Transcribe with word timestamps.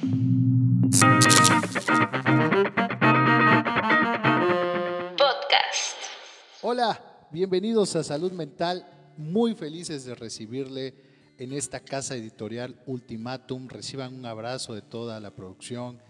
Podcast. 0.00 0.16
Hola, 6.62 7.28
bienvenidos 7.30 7.94
a 7.96 8.02
Salud 8.02 8.32
Mental. 8.32 8.86
Muy 9.18 9.54
felices 9.54 10.06
de 10.06 10.14
recibirle 10.14 10.94
en 11.36 11.52
esta 11.52 11.80
casa 11.80 12.16
editorial 12.16 12.80
Ultimatum. 12.86 13.68
Reciban 13.68 14.14
un 14.14 14.24
abrazo 14.24 14.72
de 14.74 14.80
toda 14.80 15.20
la 15.20 15.34
producción, 15.34 16.00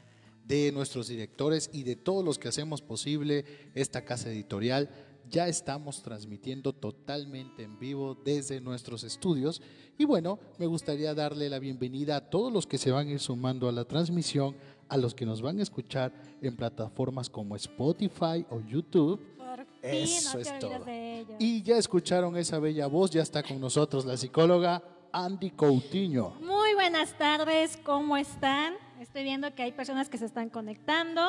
de 0.44 0.70
nuestros 0.70 1.08
directores 1.08 1.68
y 1.72 1.82
de 1.82 1.96
todos 1.96 2.24
los 2.24 2.38
que 2.38 2.46
hacemos 2.46 2.82
posible 2.82 3.44
esta 3.74 4.04
casa 4.04 4.30
editorial. 4.30 4.88
Ya 5.30 5.46
estamos 5.46 6.02
transmitiendo 6.02 6.72
totalmente 6.72 7.62
en 7.62 7.78
vivo 7.78 8.16
desde 8.24 8.60
nuestros 8.60 9.04
estudios 9.04 9.62
y 9.96 10.04
bueno, 10.04 10.40
me 10.58 10.66
gustaría 10.66 11.14
darle 11.14 11.48
la 11.48 11.60
bienvenida 11.60 12.16
a 12.16 12.30
todos 12.30 12.52
los 12.52 12.66
que 12.66 12.78
se 12.78 12.90
van 12.90 13.06
a 13.06 13.12
ir 13.12 13.20
sumando 13.20 13.68
a 13.68 13.72
la 13.72 13.84
transmisión, 13.84 14.56
a 14.88 14.96
los 14.96 15.14
que 15.14 15.24
nos 15.24 15.40
van 15.40 15.60
a 15.60 15.62
escuchar 15.62 16.12
en 16.42 16.56
plataformas 16.56 17.30
como 17.30 17.54
Spotify 17.54 18.44
o 18.50 18.60
YouTube. 18.60 19.20
Por 19.36 19.64
Eso 19.82 20.34
no 20.34 20.40
es 20.40 20.58
todo. 20.58 20.84
de 20.84 21.20
ello. 21.20 21.36
Y 21.38 21.62
ya 21.62 21.76
escucharon 21.76 22.36
esa 22.36 22.58
bella 22.58 22.88
voz, 22.88 23.12
ya 23.12 23.22
está 23.22 23.44
con 23.44 23.60
nosotros 23.60 24.04
la 24.04 24.16
psicóloga 24.16 24.82
Andy 25.12 25.50
Coutinho. 25.52 26.30
Muy 26.40 26.74
buenas 26.74 27.16
tardes, 27.16 27.76
¿cómo 27.84 28.16
están? 28.16 28.74
Estoy 28.98 29.22
viendo 29.22 29.54
que 29.54 29.62
hay 29.62 29.70
personas 29.70 30.08
que 30.08 30.18
se 30.18 30.24
están 30.24 30.50
conectando. 30.50 31.22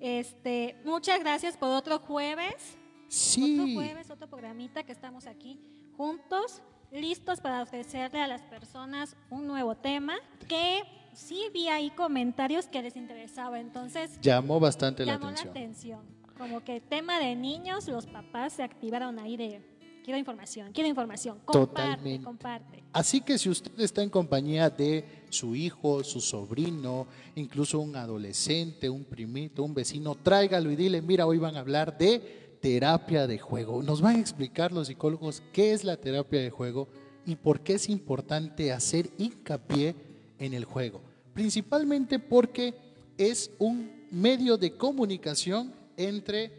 Este, 0.00 0.76
muchas 0.84 1.18
gracias 1.20 1.56
por 1.56 1.70
otro 1.70 1.98
jueves. 2.00 2.76
Otro 3.16 3.64
Sí, 3.64 3.74
jueves, 3.74 4.10
otro 4.10 4.28
programita 4.28 4.82
que 4.82 4.92
estamos 4.92 5.26
aquí 5.26 5.58
juntos, 5.96 6.60
listos 6.92 7.40
para 7.40 7.62
ofrecerle 7.62 8.20
a 8.20 8.26
las 8.26 8.42
personas 8.42 9.16
un 9.30 9.46
nuevo 9.46 9.74
tema 9.74 10.16
que 10.48 10.82
sí 11.14 11.44
vi 11.52 11.68
ahí 11.68 11.88
comentarios 11.90 12.66
que 12.66 12.82
les 12.82 12.94
interesaba, 12.94 13.58
entonces 13.58 14.20
llamó 14.20 14.60
bastante 14.60 15.06
la 15.06 15.14
llamó 15.14 15.30
la 15.30 15.40
atención. 15.40 16.00
atención. 16.00 16.00
Como 16.36 16.62
que 16.62 16.82
tema 16.82 17.18
de 17.18 17.34
niños, 17.34 17.88
los 17.88 18.06
papás 18.06 18.52
se 18.52 18.62
activaron 18.62 19.18
ahí 19.18 19.38
de 19.38 19.62
quiero 20.04 20.18
información, 20.18 20.70
quiero 20.72 20.88
información, 20.88 21.40
comparte, 21.46 21.80
Totalmente. 21.82 22.24
comparte. 22.24 22.84
Así 22.92 23.22
que 23.22 23.38
si 23.38 23.48
usted 23.48 23.80
está 23.80 24.02
en 24.02 24.10
compañía 24.10 24.68
de 24.68 25.24
su 25.30 25.56
hijo, 25.56 26.04
su 26.04 26.20
sobrino, 26.20 27.06
incluso 27.34 27.80
un 27.80 27.96
adolescente, 27.96 28.90
un 28.90 29.04
primito, 29.04 29.64
un 29.64 29.72
vecino, 29.72 30.14
tráigalo 30.14 30.70
y 30.70 30.76
dile, 30.76 31.00
mira, 31.00 31.26
hoy 31.26 31.38
van 31.38 31.56
a 31.56 31.60
hablar 31.60 31.96
de 31.96 32.45
terapia 32.60 33.26
de 33.26 33.38
juego. 33.38 33.82
Nos 33.82 34.00
van 34.00 34.16
a 34.16 34.20
explicar 34.20 34.72
los 34.72 34.88
psicólogos 34.88 35.42
qué 35.52 35.72
es 35.72 35.84
la 35.84 35.96
terapia 35.96 36.40
de 36.40 36.50
juego 36.50 36.88
y 37.24 37.36
por 37.36 37.60
qué 37.60 37.74
es 37.74 37.88
importante 37.88 38.72
hacer 38.72 39.10
hincapié 39.18 39.94
en 40.38 40.54
el 40.54 40.64
juego. 40.64 41.02
Principalmente 41.34 42.18
porque 42.18 42.74
es 43.18 43.50
un 43.58 43.90
medio 44.10 44.56
de 44.56 44.76
comunicación 44.76 45.72
entre, 45.96 46.52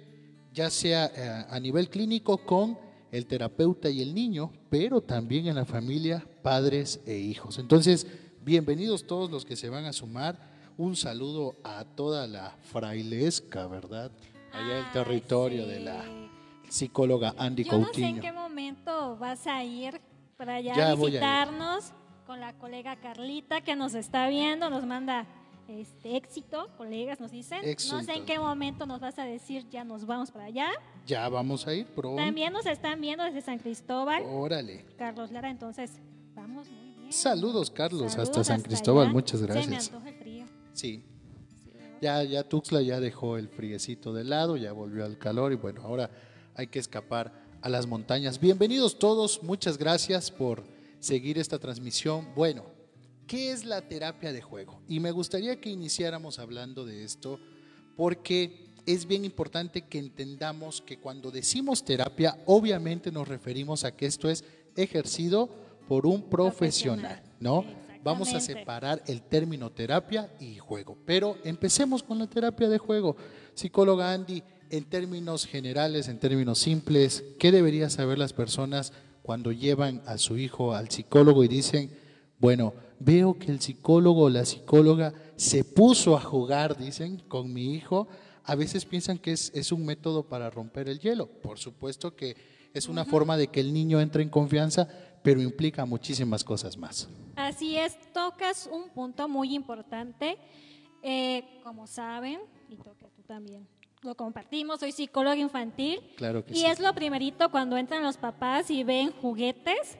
ya 0.53 0.69
sea 0.69 1.11
eh, 1.15 1.45
a 1.49 1.59
nivel 1.59 1.89
clínico, 1.89 2.37
con 2.37 2.77
el 3.11 3.25
terapeuta 3.25 3.89
y 3.89 4.01
el 4.01 4.13
niño, 4.13 4.51
pero 4.69 5.01
también 5.01 5.47
en 5.47 5.55
la 5.55 5.65
familia, 5.65 6.27
padres 6.41 6.99
e 7.05 7.17
hijos. 7.17 7.57
Entonces, 7.57 8.05
bienvenidos 8.43 9.07
todos 9.07 9.31
los 9.31 9.45
que 9.45 9.55
se 9.55 9.69
van 9.69 9.85
a 9.85 9.93
sumar. 9.93 10.55
Un 10.77 10.95
saludo 10.95 11.55
a 11.63 11.85
toda 11.85 12.27
la 12.27 12.55
frailesca, 12.61 13.67
¿verdad? 13.67 14.11
Allá 14.57 14.75
Ay, 14.77 14.83
el 14.85 14.91
territorio 14.91 15.63
sí. 15.63 15.69
de 15.69 15.79
la 15.81 16.03
psicóloga 16.69 17.33
Andy 17.37 17.63
Yo 17.63 17.77
no 17.77 17.85
sé 17.85 18.01
en 18.01 18.15
Coutinho. 18.15 18.21
qué 18.21 18.31
momento 18.31 19.17
vas 19.17 19.47
a 19.47 19.63
ir 19.63 20.01
para 20.37 20.55
allá 20.55 20.75
Ya 20.75 20.89
a 20.91 20.95
visitarnos 20.95 21.93
con 22.25 22.39
la 22.41 22.53
colega 22.53 22.95
Carlita 22.97 23.61
que 23.61 23.75
nos 23.75 23.93
está 23.95 24.27
viendo, 24.27 24.69
nos 24.69 24.85
manda 24.85 25.25
este 25.69 26.15
éxito, 26.15 26.69
colegas 26.77 27.19
nos 27.19 27.31
dicen. 27.31 27.57
No 27.59 27.63
sé 27.63 27.71
Éxito. 27.71 27.97
en 28.13 28.25
qué 28.25 28.39
momento 28.39 28.85
nos 28.85 28.99
vas 29.01 29.17
a 29.19 29.23
decir 29.25 29.65
ya 29.69 29.83
nos 29.83 30.05
vamos 30.05 30.31
para 30.31 30.45
allá. 30.45 30.69
Ya 31.05 31.27
vamos 31.29 31.67
a 31.67 31.73
ir 31.73 31.85
pronto. 31.87 32.21
También 32.21 32.53
nos 32.53 32.65
están 32.65 32.99
viendo 33.01 33.23
desde 33.23 33.41
San 33.41 33.59
Cristóbal, 33.59 34.23
Órale. 34.25 34.85
Carlos 34.97 35.31
Lara, 35.31 35.49
entonces 35.49 35.99
vamos 36.35 36.69
muy 36.69 36.93
bien. 36.97 37.11
Saludos, 37.13 37.69
Carlos, 37.71 38.03
hasta 38.15 38.25
Saludos 38.25 38.47
San 38.47 38.61
Cristóbal. 38.61 39.05
allá. 39.05 39.13
Muchas 39.13 39.39
Se 39.41 39.47
me 39.47 39.53
gracias. 39.53 39.87
antoja 39.87 40.09
el 40.09 40.15
frío. 40.15 40.45
Sí. 40.73 41.03
Ya, 42.01 42.23
ya 42.23 42.43
Tuxtla 42.43 42.81
ya 42.81 42.99
dejó 42.99 43.37
el 43.37 43.49
friecito 43.49 44.13
de 44.13 44.23
lado, 44.23 44.55
ya 44.55 44.71
volvió 44.71 45.03
al 45.03 45.17
calor 45.17 45.51
y 45.51 45.55
bueno, 45.55 45.81
ahora 45.81 46.11
hay 46.53 46.67
que 46.67 46.79
escapar 46.79 47.33
a 47.61 47.69
las 47.69 47.87
montañas. 47.87 48.39
Bienvenidos 48.39 48.99
todos, 48.99 49.41
muchas 49.41 49.77
gracias 49.77 50.29
por 50.29 50.63
seguir 50.99 51.39
esta 51.39 51.57
transmisión. 51.57 52.27
Bueno, 52.35 52.65
¿qué 53.25 53.51
es 53.51 53.65
la 53.65 53.81
terapia 53.81 54.31
de 54.31 54.41
juego? 54.41 54.79
Y 54.87 54.99
me 54.99 55.11
gustaría 55.11 55.59
que 55.59 55.69
iniciáramos 55.69 56.37
hablando 56.37 56.85
de 56.85 57.03
esto 57.03 57.39
porque 57.95 58.75
es 58.85 59.07
bien 59.07 59.25
importante 59.25 59.81
que 59.81 59.97
entendamos 59.97 60.81
que 60.81 60.99
cuando 60.99 61.31
decimos 61.31 61.83
terapia, 61.83 62.37
obviamente 62.45 63.11
nos 63.11 63.27
referimos 63.27 63.83
a 63.83 63.95
que 63.95 64.05
esto 64.05 64.29
es 64.29 64.43
ejercido 64.75 65.49
por 65.87 66.05
un 66.05 66.29
Profesional. 66.29 67.23
¿no? 67.39 67.65
Vamos 68.07 68.33
a 68.33 68.39
separar 68.39 69.03
el 69.07 69.21
término 69.21 69.69
terapia 69.69 70.31
y 70.39 70.59
juego. 70.59 70.97
Pero 71.05 71.35
empecemos 71.43 72.03
con 72.03 72.17
la 72.19 72.27
terapia 72.27 72.69
de 72.69 72.77
juego. 72.77 73.17
Psicóloga 73.53 74.13
Andy, 74.13 74.43
en 74.69 74.85
términos 74.85 75.45
generales, 75.45 76.07
en 76.07 76.17
términos 76.17 76.57
simples, 76.57 77.25
¿qué 77.37 77.51
deberían 77.51 77.89
saber 77.89 78.17
las 78.17 78.31
personas 78.31 78.93
cuando 79.23 79.51
llevan 79.51 80.01
a 80.05 80.17
su 80.17 80.37
hijo 80.37 80.73
al 80.73 80.89
psicólogo 80.89 81.43
y 81.43 81.49
dicen, 81.49 81.91
bueno, 82.39 82.73
veo 82.97 83.37
que 83.37 83.51
el 83.51 83.59
psicólogo 83.59 84.21
o 84.21 84.29
la 84.29 84.45
psicóloga 84.45 85.13
se 85.35 85.65
puso 85.65 86.15
a 86.15 86.21
jugar, 86.21 86.77
dicen, 86.77 87.21
con 87.27 87.51
mi 87.51 87.73
hijo? 87.75 88.07
A 88.45 88.55
veces 88.55 88.85
piensan 88.85 89.17
que 89.17 89.33
es, 89.33 89.51
es 89.53 89.73
un 89.73 89.85
método 89.85 90.23
para 90.29 90.49
romper 90.49 90.87
el 90.87 91.01
hielo. 91.01 91.27
Por 91.27 91.59
supuesto 91.59 92.15
que 92.15 92.37
es 92.73 92.87
una 92.87 93.03
forma 93.03 93.35
de 93.35 93.47
que 93.47 93.59
el 93.59 93.73
niño 93.73 93.99
entre 93.99 94.23
en 94.23 94.29
confianza, 94.29 94.87
pero 95.27 95.41
implica 95.41 95.85
muchísimas 95.85 96.41
cosas 96.41 96.77
más. 96.77 97.09
Así 97.35 97.75
es, 97.75 97.97
tocas 98.13 98.65
un 98.71 98.87
punto 98.87 99.27
muy 99.27 99.55
importante. 99.55 100.37
Eh, 101.03 101.43
como 101.65 101.85
saben, 101.85 102.39
y 102.69 102.77
toca 102.77 103.09
tú 103.13 103.23
también, 103.23 103.67
lo 104.03 104.15
compartimos, 104.15 104.79
soy 104.79 104.93
psicóloga 104.93 105.35
infantil. 105.35 105.99
Claro 106.15 106.45
que 106.45 106.53
y 106.53 106.59
sí. 106.59 106.65
es 106.65 106.79
lo 106.79 106.93
primerito 106.93 107.51
cuando 107.51 107.75
entran 107.75 108.03
los 108.03 108.15
papás 108.15 108.71
y 108.71 108.85
ven 108.85 109.11
juguetes 109.11 109.97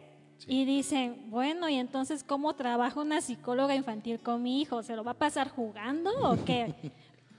y 0.48 0.64
dicen, 0.64 1.30
bueno, 1.30 1.68
¿y 1.68 1.76
entonces 1.76 2.24
cómo 2.24 2.56
trabaja 2.56 3.02
una 3.02 3.20
psicóloga 3.20 3.76
infantil 3.76 4.22
con 4.22 4.42
mi 4.42 4.62
hijo? 4.62 4.82
¿Se 4.82 4.96
lo 4.96 5.04
va 5.04 5.12
a 5.12 5.16
pasar 5.16 5.50
jugando 5.50 6.10
o 6.22 6.38
qué? 6.46 6.74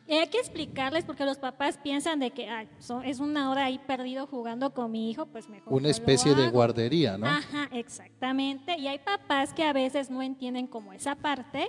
Y 0.08 0.14
hay 0.14 0.26
que 0.28 0.38
explicarles 0.38 1.04
porque 1.04 1.24
los 1.26 1.36
papás 1.36 1.76
piensan 1.76 2.18
de 2.18 2.30
que 2.30 2.48
"Ay, 2.48 2.66
son- 2.78 3.04
es 3.04 3.20
una 3.20 3.50
hora 3.50 3.66
ahí 3.66 3.78
perdido 3.78 4.26
jugando 4.26 4.72
con 4.72 4.90
mi 4.90 5.10
hijo, 5.10 5.26
pues 5.26 5.48
mejor. 5.50 5.70
Una 5.72 5.90
especie 5.90 6.34
de 6.34 6.44
hago". 6.44 6.52
guardería, 6.52 7.18
¿no? 7.18 7.26
Ajá, 7.26 7.68
exactamente. 7.72 8.76
Y 8.78 8.88
hay 8.88 8.98
papás 8.98 9.52
que 9.52 9.64
a 9.64 9.72
veces 9.74 10.08
no 10.10 10.22
entienden 10.22 10.66
como 10.66 10.92
esa 10.94 11.14
parte 11.14 11.68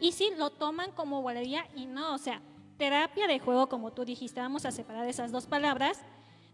y 0.00 0.10
sí 0.12 0.30
lo 0.36 0.50
toman 0.50 0.90
como 0.92 1.20
guardería 1.22 1.64
y 1.76 1.86
no, 1.86 2.12
o 2.14 2.18
sea, 2.18 2.42
terapia 2.76 3.26
de 3.28 3.38
juego, 3.38 3.68
como 3.68 3.92
tú 3.92 4.04
dijiste, 4.04 4.40
vamos 4.40 4.66
a 4.66 4.72
separar 4.72 5.06
esas 5.08 5.30
dos 5.30 5.46
palabras. 5.46 6.00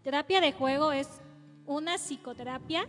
Terapia 0.03 0.39
de 0.39 0.51
juego 0.53 0.91
es 0.91 1.09
una 1.65 1.97
psicoterapia 1.97 2.85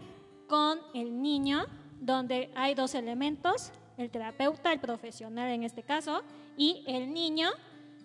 con 0.49 0.79
el 0.93 1.23
niño, 1.23 1.65
donde 1.99 2.51
hay 2.55 2.75
dos 2.75 2.95
elementos, 2.95 3.73
el 3.97 4.11
terapeuta, 4.11 4.71
el 4.73 4.81
profesional 4.81 5.49
en 5.51 5.63
este 5.63 5.83
caso, 5.83 6.23
y 6.59 6.85
el 6.87 7.15
niño 7.15 7.49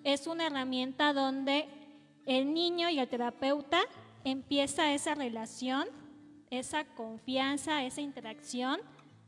es 0.04 0.28
una 0.28 0.48
herramienta 0.48 1.14
donde 1.14 1.68
el 2.26 2.54
niño 2.54 2.90
y 2.90 3.00
el 3.00 3.08
terapeuta 3.08 3.80
empieza 4.24 4.94
esa 4.94 5.16
relación, 5.16 5.88
esa 6.50 6.86
confianza, 6.86 7.84
esa 7.84 8.02
interacción, 8.02 8.80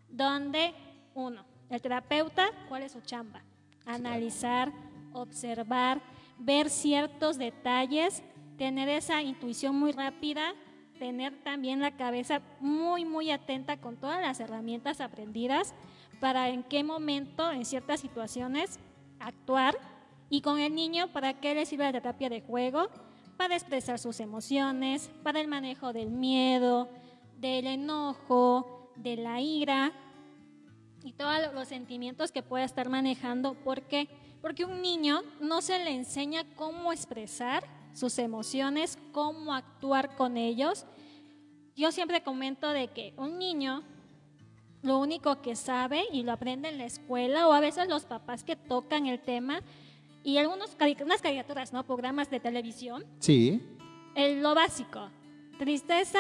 donde 0.10 0.74
uno, 1.14 1.46
el 1.70 1.82
terapeuta, 1.82 2.50
¿cuál 2.70 2.84
es 2.84 2.92
su 2.92 3.02
chamba? 3.02 3.42
Analizar, 3.86 4.72
observar, 5.14 6.02
ver 6.38 6.70
ciertos 6.70 7.38
detalles, 7.38 8.24
tener 8.58 8.90
esa 8.90 9.22
intuición 9.22 9.76
muy 9.76 9.92
rápida, 9.92 10.54
tener 11.00 11.44
también 11.44 11.80
la 11.80 11.96
cabeza 11.98 12.42
muy, 12.60 13.06
muy 13.06 13.32
atenta 13.32 13.78
con 13.78 13.98
todas 13.98 14.22
las 14.22 14.40
herramientas 14.40 15.02
aprendidas 15.02 15.74
para 16.20 16.50
en 16.50 16.64
qué 16.64 16.84
momento, 16.84 17.52
en 17.52 17.66
ciertas 17.66 18.02
situaciones, 18.02 18.80
actuar. 19.20 19.76
Y 20.34 20.40
con 20.40 20.60
el 20.60 20.74
niño, 20.74 21.12
¿para 21.12 21.42
qué 21.42 21.54
le 21.54 21.66
sirve 21.66 21.84
la 21.84 21.92
terapia 21.92 22.30
de 22.30 22.40
juego? 22.40 22.88
Para 23.36 23.54
expresar 23.54 24.00
sus 24.00 24.22
emociones, 24.22 25.12
para 25.24 25.42
el 25.42 25.50
manejo 25.50 25.92
del 25.92 26.10
miedo, 26.10 26.88
del 27.38 27.68
enojo, 27.68 28.94
de 28.96 29.18
la 29.18 29.42
ira 29.42 29.92
y 31.04 31.12
todos 31.12 31.54
los 31.54 31.68
sentimientos 31.68 32.32
que 32.32 32.44
pueda 32.44 32.64
estar 32.64 32.88
manejando. 32.88 33.56
¿Por 33.56 33.82
qué? 33.82 34.08
Porque 34.42 34.64
un 34.64 34.82
niño 34.82 35.20
no 35.42 35.62
se 35.62 35.84
le 35.84 35.92
enseña 35.94 36.46
cómo 36.56 36.94
expresar 36.94 37.66
sus 37.94 38.18
emociones, 38.18 38.98
cómo 39.12 39.54
actuar 39.54 40.16
con 40.16 40.38
ellos. 40.38 40.86
Yo 41.76 41.92
siempre 41.92 42.24
comento 42.24 42.70
de 42.70 42.88
que 42.88 43.14
un 43.18 43.38
niño 43.38 43.84
lo 44.82 44.98
único 44.98 45.42
que 45.42 45.58
sabe 45.58 46.06
y 46.14 46.24
lo 46.24 46.32
aprende 46.32 46.70
en 46.70 46.78
la 46.78 46.86
escuela 46.86 47.50
o 47.50 47.52
a 47.52 47.60
veces 47.60 47.90
los 47.90 48.06
papás 48.06 48.46
que 48.46 48.56
tocan 48.56 49.08
el 49.08 49.20
tema 49.20 49.62
y 50.24 50.38
algunos 50.38 50.76
unas 51.04 51.22
caricaturas, 51.22 51.74
¿no? 51.74 51.86
Programas 51.86 52.30
de 52.30 52.40
televisión. 52.40 53.06
Sí. 53.20 53.62
El, 54.16 54.42
lo 54.42 54.54
básico. 54.54 55.10
Tristeza, 55.58 56.20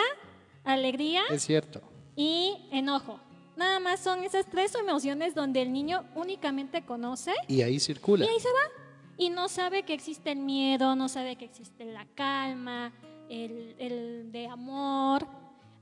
alegría. 0.63 1.21
Es 1.29 1.43
cierto. 1.43 1.81
Y 2.15 2.67
enojo. 2.71 3.19
Nada 3.55 3.79
más 3.79 3.99
son 3.99 4.23
esas 4.23 4.45
tres 4.47 4.73
emociones 4.75 5.35
donde 5.35 5.61
el 5.61 5.71
niño 5.71 6.05
únicamente 6.15 6.83
conoce. 6.83 7.33
Y 7.47 7.61
ahí 7.61 7.79
circula. 7.79 8.25
Y 8.25 8.27
ahí 8.27 8.39
se 8.39 8.47
va. 8.47 8.83
Y 9.17 9.29
no 9.29 9.49
sabe 9.49 9.83
que 9.83 9.93
existe 9.93 10.31
el 10.31 10.39
miedo, 10.39 10.95
no 10.95 11.07
sabe 11.09 11.35
que 11.35 11.45
existe 11.45 11.85
la 11.85 12.07
calma, 12.15 12.91
el, 13.29 13.75
el 13.77 14.31
de 14.31 14.47
amor. 14.47 15.27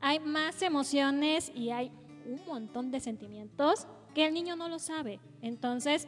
Hay 0.02 0.20
más 0.20 0.62
emociones 0.62 1.52
y 1.56 1.70
hay 1.70 1.92
un 2.26 2.42
montón 2.46 2.92
de 2.92 3.00
sentimientos 3.00 3.88
que 4.14 4.26
el 4.26 4.34
niño 4.34 4.56
no 4.56 4.68
lo 4.68 4.80
sabe. 4.80 5.20
Entonces, 5.42 6.08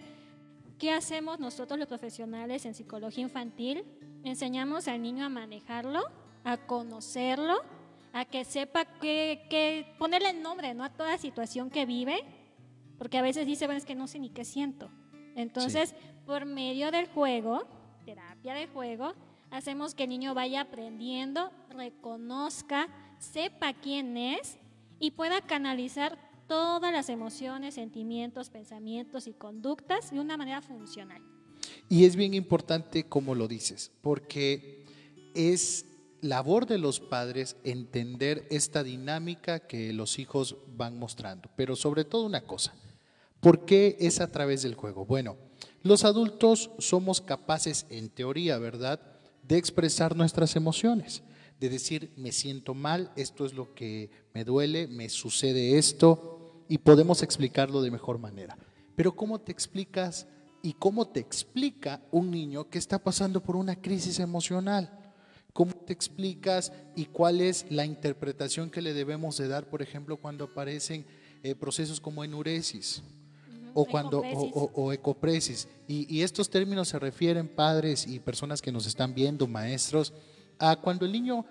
¿qué 0.81 0.91
hacemos 0.91 1.39
nosotros 1.39 1.77
los 1.77 1.87
profesionales 1.87 2.65
en 2.65 2.73
psicología 2.73 3.21
infantil? 3.21 3.85
Enseñamos 4.23 4.87
al 4.87 4.99
niño 5.03 5.23
a 5.23 5.29
manejarlo, 5.29 6.01
a 6.43 6.57
conocerlo, 6.57 7.61
a 8.13 8.25
que 8.25 8.43
sepa 8.45 8.85
que, 8.85 9.45
que 9.47 9.93
ponerle 9.99 10.33
nombre 10.33 10.73
¿no? 10.73 10.83
a 10.83 10.89
toda 10.89 11.19
situación 11.19 11.69
que 11.69 11.85
vive, 11.85 12.23
porque 12.97 13.19
a 13.19 13.21
veces 13.21 13.45
dice, 13.45 13.67
bueno, 13.67 13.77
es 13.77 13.85
que 13.85 13.93
no 13.93 14.07
sé 14.07 14.17
ni 14.17 14.31
qué 14.31 14.43
siento. 14.43 14.89
Entonces, 15.35 15.93
por 16.25 16.45
medio 16.45 16.89
del 16.89 17.07
juego, 17.09 17.67
terapia 18.03 18.55
de 18.55 18.65
juego, 18.65 19.13
hacemos 19.51 19.93
que 19.93 20.05
el 20.05 20.09
niño 20.09 20.33
vaya 20.33 20.61
aprendiendo, 20.61 21.51
reconozca, 21.69 22.87
sepa 23.19 23.73
quién 23.73 24.17
es 24.17 24.57
y 24.99 25.11
pueda 25.11 25.41
canalizar 25.41 26.17
todas 26.51 26.91
las 26.91 27.07
emociones, 27.07 27.75
sentimientos, 27.75 28.49
pensamientos 28.49 29.25
y 29.25 29.31
conductas 29.31 30.11
de 30.11 30.19
una 30.19 30.35
manera 30.35 30.61
funcional. 30.61 31.21
Y 31.87 32.03
es 32.03 32.17
bien 32.17 32.33
importante 32.33 33.05
como 33.05 33.35
lo 33.35 33.47
dices, 33.47 33.89
porque 34.01 34.83
es 35.33 35.85
labor 36.19 36.65
de 36.65 36.77
los 36.77 36.99
padres 36.99 37.55
entender 37.63 38.45
esta 38.51 38.83
dinámica 38.83 39.61
que 39.61 39.93
los 39.93 40.19
hijos 40.19 40.57
van 40.75 40.99
mostrando, 40.99 41.49
pero 41.55 41.77
sobre 41.77 42.03
todo 42.03 42.25
una 42.25 42.41
cosa, 42.41 42.73
¿por 43.39 43.63
qué 43.63 43.95
es 44.01 44.19
a 44.19 44.29
través 44.29 44.61
del 44.61 44.75
juego? 44.75 45.05
Bueno, 45.05 45.37
los 45.83 46.03
adultos 46.03 46.69
somos 46.79 47.21
capaces, 47.21 47.85
en 47.89 48.09
teoría, 48.09 48.57
¿verdad?, 48.57 48.99
de 49.43 49.55
expresar 49.55 50.17
nuestras 50.17 50.57
emociones, 50.57 51.23
de 51.61 51.69
decir, 51.69 52.11
me 52.17 52.33
siento 52.33 52.73
mal, 52.73 53.13
esto 53.15 53.45
es 53.45 53.53
lo 53.53 53.73
que 53.73 54.09
me 54.33 54.43
duele, 54.43 54.87
me 54.87 55.07
sucede 55.07 55.77
esto, 55.77 56.39
y 56.71 56.77
podemos 56.77 57.21
explicarlo 57.21 57.81
de 57.81 57.91
mejor 57.91 58.17
manera. 58.17 58.57
Pero 58.95 59.13
¿cómo 59.13 59.41
te 59.41 59.51
explicas 59.51 60.25
y 60.63 60.71
cómo 60.71 61.05
te 61.05 61.19
explica 61.19 61.99
un 62.11 62.31
niño 62.31 62.69
que 62.69 62.77
está 62.77 62.97
pasando 62.97 63.43
por 63.43 63.57
una 63.57 63.75
crisis 63.75 64.19
emocional? 64.19 64.89
¿Cómo 65.51 65.73
te 65.73 65.91
explicas 65.91 66.71
y 66.95 67.07
cuál 67.07 67.41
es 67.41 67.65
la 67.69 67.83
interpretación 67.83 68.69
que 68.69 68.81
le 68.81 68.93
debemos 68.93 69.35
de 69.35 69.49
dar, 69.49 69.69
por 69.69 69.81
ejemplo, 69.81 70.15
cuando 70.15 70.45
aparecen 70.45 71.05
eh, 71.43 71.55
procesos 71.55 71.99
como 71.99 72.23
enuresis? 72.23 73.03
o 73.73 73.85
cuando 73.85 74.21
o, 74.21 74.91
ecopresis. 74.91 75.67
Y, 75.87 76.05
y, 76.13 76.23
estos 76.23 76.49
términos 76.49 76.89
se 76.89 76.99
refieren, 76.99 77.47
padres 77.47 78.05
y 78.05 78.19
personas 78.19 78.61
que 78.61 78.69
nos 78.69 78.85
están 78.85 79.13
viendo, 79.13 79.47
maestros, 79.47 80.13
a 80.59 80.75
cuando 80.75 81.05
el 81.05 81.13
niño 81.13 81.45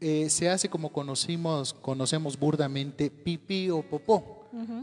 eh, 0.00 0.28
se 0.28 0.50
hace 0.50 0.68
como 0.68 0.92
conocimos, 0.92 1.72
conocemos 1.72 2.38
burdamente, 2.38 3.10
pipí 3.10 3.70
o 3.70 3.82
popó, 3.82 4.35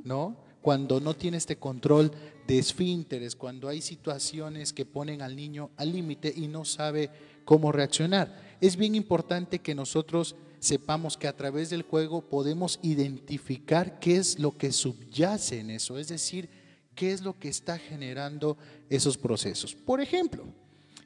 ¿no? 0.04 0.36
Cuando 0.62 1.00
no 1.00 1.14
tiene 1.14 1.38
este 1.38 1.58
control 1.58 2.12
de 2.48 2.58
esfínteres, 2.58 3.36
cuando 3.36 3.68
hay 3.68 3.82
situaciones 3.82 4.72
que 4.72 4.86
ponen 4.86 5.22
al 5.22 5.36
niño 5.36 5.72
al 5.78 5.92
límite 5.92 6.34
y 6.36 6.48
no 6.48 6.64
sabe 6.66 7.10
cómo 7.46 7.72
reaccionar. 7.72 8.56
Es 8.62 8.78
bien 8.78 8.96
importante 8.96 9.60
que 9.60 9.76
nosotros 9.76 10.36
sepamos 10.60 11.18
que 11.18 11.28
a 11.28 11.36
través 11.36 11.70
del 11.70 11.82
juego 11.82 12.22
podemos 12.22 12.80
identificar 12.82 14.00
qué 14.00 14.16
es 14.16 14.40
lo 14.40 14.58
que 14.58 14.72
subyace 14.72 15.60
en 15.60 15.72
eso, 15.72 15.98
es 15.98 16.08
decir, 16.08 16.50
qué 16.96 17.12
es 17.12 17.22
lo 17.22 17.38
que 17.38 17.50
está 17.50 17.78
generando 17.78 18.58
esos 18.90 19.18
procesos. 19.18 19.76
Por 19.76 20.00
ejemplo, 20.00 20.46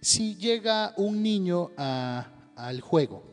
si 0.02 0.36
llega 0.36 0.94
un 0.98 1.24
niño 1.24 1.72
al 1.76 2.82
juego, 2.82 3.24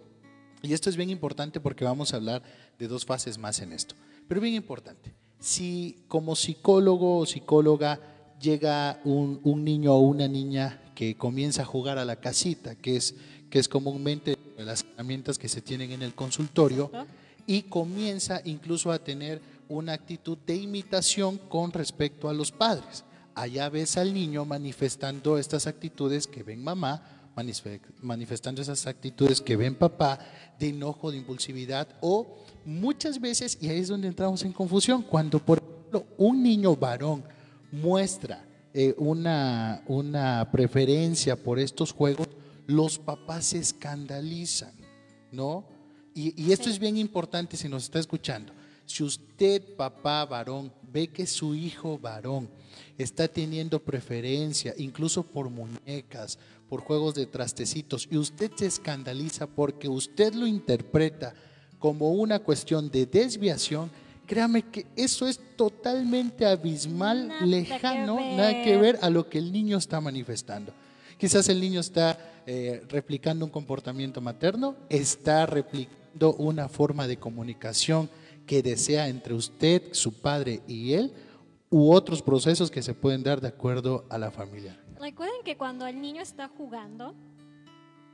y 0.63 0.73
esto 0.73 0.89
es 0.89 0.97
bien 0.97 1.11
importante 1.11 1.61
porque 1.61 1.85
vamos 1.85 2.15
a 2.15 2.17
hablar 2.17 2.43
de 2.79 2.89
dos 2.89 3.05
fases 3.05 3.37
más 3.37 3.61
en 3.61 3.73
esto, 3.73 3.95
pero 4.29 4.41
bien 4.41 4.55
importante, 4.55 5.15
si 5.39 6.05
como 6.09 6.37
psicólogo 6.37 7.19
o 7.19 7.27
psicóloga 7.27 8.01
llega 8.41 9.01
un, 9.05 9.41
un 9.45 9.65
niño 9.65 9.95
o 9.95 10.01
una 10.01 10.29
niña 10.29 10.81
que 10.95 11.17
comienza 11.17 11.63
a 11.63 11.67
jugar 11.67 11.99
a 11.99 12.05
la 12.05 12.17
casita, 12.17 12.77
que 12.77 12.97
es 12.97 13.15
que 13.55 13.61
es 13.61 13.69
comúnmente 13.69 14.37
las 14.59 14.85
herramientas 14.85 15.39
que 15.39 15.49
se 15.49 15.63
tienen 15.63 15.93
en 15.93 16.03
el 16.03 16.13
consultorio, 16.13 16.91
y 17.47 17.63
comienza 17.63 18.41
incluso 18.45 18.91
a 18.91 18.99
tener 18.99 19.41
una 19.69 19.93
actitud 19.93 20.37
de 20.39 20.57
imitación 20.57 21.39
con 21.39 21.71
respecto 21.71 22.29
a 22.29 22.35
los 22.35 22.51
padres. 22.51 23.05
Allá 23.33 23.69
ves 23.69 23.97
al 23.97 24.13
niño 24.13 24.45
manifestando 24.45 25.39
estas 25.39 25.69
actitudes 25.69 26.27
que 26.27 26.43
ven 26.43 26.65
mamá, 26.65 27.31
manifestando 28.03 28.61
esas 28.61 28.89
actitudes 28.89 29.41
que 29.41 29.57
ven 29.57 29.77
papá, 29.77 30.19
de 30.59 30.71
enojo, 30.71 31.13
de 31.13 31.19
impulsividad, 31.19 31.87
o 32.01 32.44
muchas 32.65 33.21
veces, 33.21 33.59
y 33.61 33.69
ahí 33.69 33.79
es 33.79 33.89
donde 33.89 34.09
entramos 34.09 34.43
en 34.45 34.53
confusión, 34.53 35.03
cuando 35.03 35.39
por 35.39 35.59
ejemplo 35.59 36.07
un 36.17 36.43
niño 36.43 36.77
varón 36.77 37.25
muestra 37.73 38.45
eh, 38.73 38.95
una, 38.99 39.83
una 39.87 40.51
preferencia 40.51 41.37
por 41.37 41.59
estos 41.59 41.93
juegos, 41.93 42.29
los 42.67 42.99
papás 42.99 43.47
se 43.47 43.59
escandalizan, 43.59 44.73
¿no? 45.31 45.65
Y, 46.15 46.53
esto 46.53 46.71
es 46.71 46.79
bien 46.79 46.97
importante 46.97 47.57
si 47.57 47.69
nos 47.69 47.85
está 47.85 47.99
escuchando. 47.99 48.53
Si 48.87 49.03
usted, 49.03 49.75
papá 49.77 50.25
varón, 50.25 50.73
ve 50.93 51.09
que 51.09 51.27
su 51.27 51.55
hijo 51.55 51.99
varón 51.99 52.49
está 52.97 53.27
teniendo 53.27 53.83
preferencia, 53.83 54.75
incluso 54.79 55.25
por 55.25 55.51
muñecas, 55.51 56.39
por 56.69 56.83
juegos 56.83 57.15
de 57.15 57.27
trastecitos, 57.27 58.07
y 58.11 58.17
usted 58.17 58.53
se 58.55 58.67
escandaliza 58.67 59.49
porque 59.49 59.89
usted 59.89 60.35
lo 60.35 60.47
interpreta 60.47 61.35
como 61.85 62.13
una 62.13 62.39
cuestión 62.39 62.91
de 62.91 63.05
desviación, 63.05 63.91
créame 64.25 64.63
que 64.63 64.87
eso 64.97 65.29
es 65.29 65.39
totalmente 65.55 66.47
abismal, 66.47 67.31
lejano, 67.43 68.19
nada 68.39 68.63
que 68.63 68.79
ver 68.79 68.99
a 69.03 69.11
lo 69.11 69.29
que 69.29 69.37
el 69.37 69.53
niño 69.53 69.77
está 69.77 70.01
manifestando. 70.01 70.73
Quizás 71.19 71.47
el 71.51 71.61
niño 71.61 71.81
está 71.81 72.19
eh, 72.47 72.83
replicando 72.89 73.45
un 73.45 73.51
comportamiento 73.51 74.23
materno, 74.23 74.77
está 74.89 75.45
replicando 75.45 76.33
una 76.37 76.71
forma 76.71 77.07
de 77.07 77.19
comunicación 77.19 78.09
que 78.47 78.63
desea 78.63 79.09
entre 79.09 79.35
usted, 79.35 79.93
su 79.93 80.23
padre 80.23 80.63
y 80.67 80.95
él, 80.95 81.13
u 81.69 81.93
otros 81.93 82.23
procesos 82.23 82.71
que 82.71 82.81
se 82.81 82.95
pueden 82.95 83.23
dar 83.23 83.43
de 83.43 83.49
acuerdo 83.49 84.07
a 84.09 84.17
la 84.17 84.31
familia. 84.31 84.81
Recuerden 84.99 85.43
que 85.45 85.59
cuando 85.59 85.87
el 85.87 86.01
niño 86.01 86.23
está 86.23 86.49
jugando, 86.49 87.15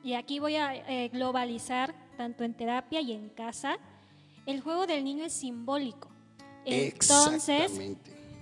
y 0.02 0.14
aquí 0.14 0.38
voy 0.38 0.56
a 0.56 0.74
eh, 0.74 1.08
globalizar 1.08 1.94
tanto 2.16 2.44
en 2.44 2.54
terapia 2.54 3.00
y 3.00 3.12
en 3.12 3.28
casa, 3.30 3.78
el 4.46 4.60
juego 4.60 4.86
del 4.86 5.04
niño 5.04 5.24
es 5.24 5.32
simbólico. 5.32 6.08
Entonces, 6.64 7.72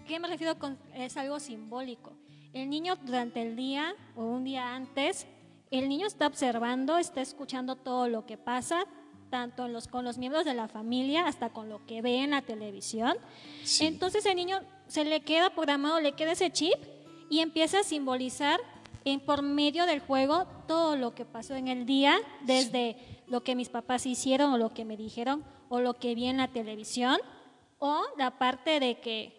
¿qué 0.07 0.19
me 0.19 0.29
refiero 0.29 0.59
con 0.59 0.79
es 0.95 1.17
algo 1.17 1.39
simbólico? 1.39 2.13
El 2.53 2.71
niño 2.71 2.97
durante 2.97 3.43
el 3.43 3.55
día 3.57 3.95
o 4.17 4.25
un 4.25 4.45
día 4.45 4.75
antes, 4.75 5.27
el 5.71 5.89
niño 5.89 6.07
está 6.07 6.27
observando, 6.27 6.99
está 6.99 7.21
escuchando 7.21 7.77
todo 7.77 8.09
lo 8.09 8.27
que 8.27 8.37
pasa, 8.37 8.85
tanto 9.31 9.69
los, 9.69 9.87
con 9.87 10.05
los 10.05 10.19
miembros 10.19 10.45
de 10.45 10.55
la 10.55 10.69
familia 10.69 11.27
hasta 11.27 11.51
con 11.51 11.69
lo 11.69 11.85
que 11.87 12.03
ve 12.03 12.23
en 12.23 12.31
la 12.31 12.43
televisión. 12.43 13.17
Entonces 13.81 14.25
el 14.27 14.37
niño 14.37 14.61
se 14.87 15.05
le 15.05 15.21
queda 15.21 15.51
programado, 15.51 16.01
le 16.01 16.13
queda 16.13 16.33
ese 16.33 16.51
chip 16.51 16.79
y 17.31 17.41
empieza 17.41 17.81
a 17.81 17.85
simbolizar 17.85 18.59
en, 19.13 19.21
por 19.21 19.43
medio 19.43 19.87
del 19.87 20.01
juego 20.01 20.47
todo 20.67 20.97
lo 20.97 21.15
que 21.15 21.25
pasó 21.25 21.55
en 21.55 21.69
el 21.69 21.87
día, 21.87 22.17
desde 22.43 23.23
lo 23.27 23.43
que 23.43 23.55
mis 23.55 23.69
papás 23.69 24.07
hicieron 24.07 24.53
o 24.53 24.59
lo 24.59 24.73
que 24.75 24.85
me 24.85 24.97
dijeron 24.97 25.45
o 25.69 25.81
lo 25.81 25.95
que 25.95 26.15
vi 26.15 26.27
en 26.27 26.39
la 26.39 26.49
televisión, 26.49 27.19
o 27.79 28.03
la 28.17 28.39
parte 28.39 28.81
de 28.81 29.01
que 29.01 29.39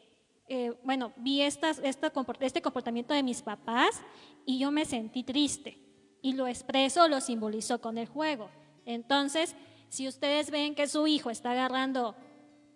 eh, 0.51 0.73
bueno, 0.83 1.13
vi 1.17 1.41
esta, 1.41 1.69
este 1.69 2.11
comportamiento 2.11 3.13
de 3.13 3.21
mis 3.21 3.43
papás 3.43 4.01
y 4.45 4.57
yo 4.57 4.71
me 4.71 4.83
sentí 4.85 5.23
triste 5.23 5.77
y 6.23 6.33
lo 6.33 6.47
expreso, 6.47 7.07
lo 7.07 7.21
simbolizo 7.21 7.79
con 7.81 7.99
el 7.99 8.07
juego. 8.07 8.49
Entonces, 8.85 9.55
si 9.89 10.07
ustedes 10.07 10.49
ven 10.49 10.73
que 10.73 10.87
su 10.87 11.05
hijo 11.05 11.29
está 11.29 11.51
agarrando, 11.51 12.15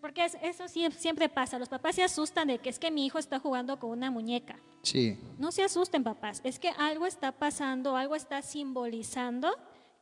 porque 0.03 0.25
eso 0.41 0.67
siempre 0.67 1.29
pasa, 1.29 1.57
los 1.57 1.69
papás 1.69 1.95
se 1.95 2.03
asustan 2.03 2.49
de 2.49 2.59
que 2.59 2.69
es 2.69 2.77
que 2.77 2.91
mi 2.91 3.05
hijo 3.05 3.19
está 3.19 3.39
jugando 3.39 3.79
con 3.79 3.89
una 3.91 4.11
muñeca. 4.11 4.59
Sí. 4.81 5.17
No 5.39 5.49
se 5.53 5.63
asusten, 5.63 6.03
papás, 6.03 6.41
es 6.43 6.59
que 6.59 6.71
algo 6.77 7.05
está 7.05 7.31
pasando, 7.31 7.95
algo 7.95 8.13
está 8.13 8.41
simbolizando 8.41 9.49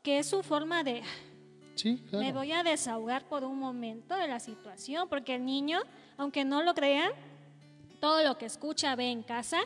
que 0.01 0.17
es 0.17 0.25
su 0.25 0.41
forma 0.41 0.83
de 0.83 1.03
Sí, 1.75 2.03
claro. 2.09 2.25
Me 2.25 2.33
voy 2.33 2.51
a 2.51 2.63
desahogar 2.63 3.27
por 3.29 3.43
un 3.43 3.59
momento 3.59 4.15
de 4.15 4.27
la 4.27 4.39
situación, 4.39 5.07
porque 5.07 5.35
el 5.35 5.45
niño, 5.45 5.79
aunque 6.17 6.45
no 6.45 6.63
lo 6.63 6.73
crean, 6.73 7.11
todo 7.99 8.23
lo 8.23 8.39
que 8.39 8.47
escucha, 8.47 8.95
ve 8.95 9.11
en 9.11 9.21
casa, 9.21 9.59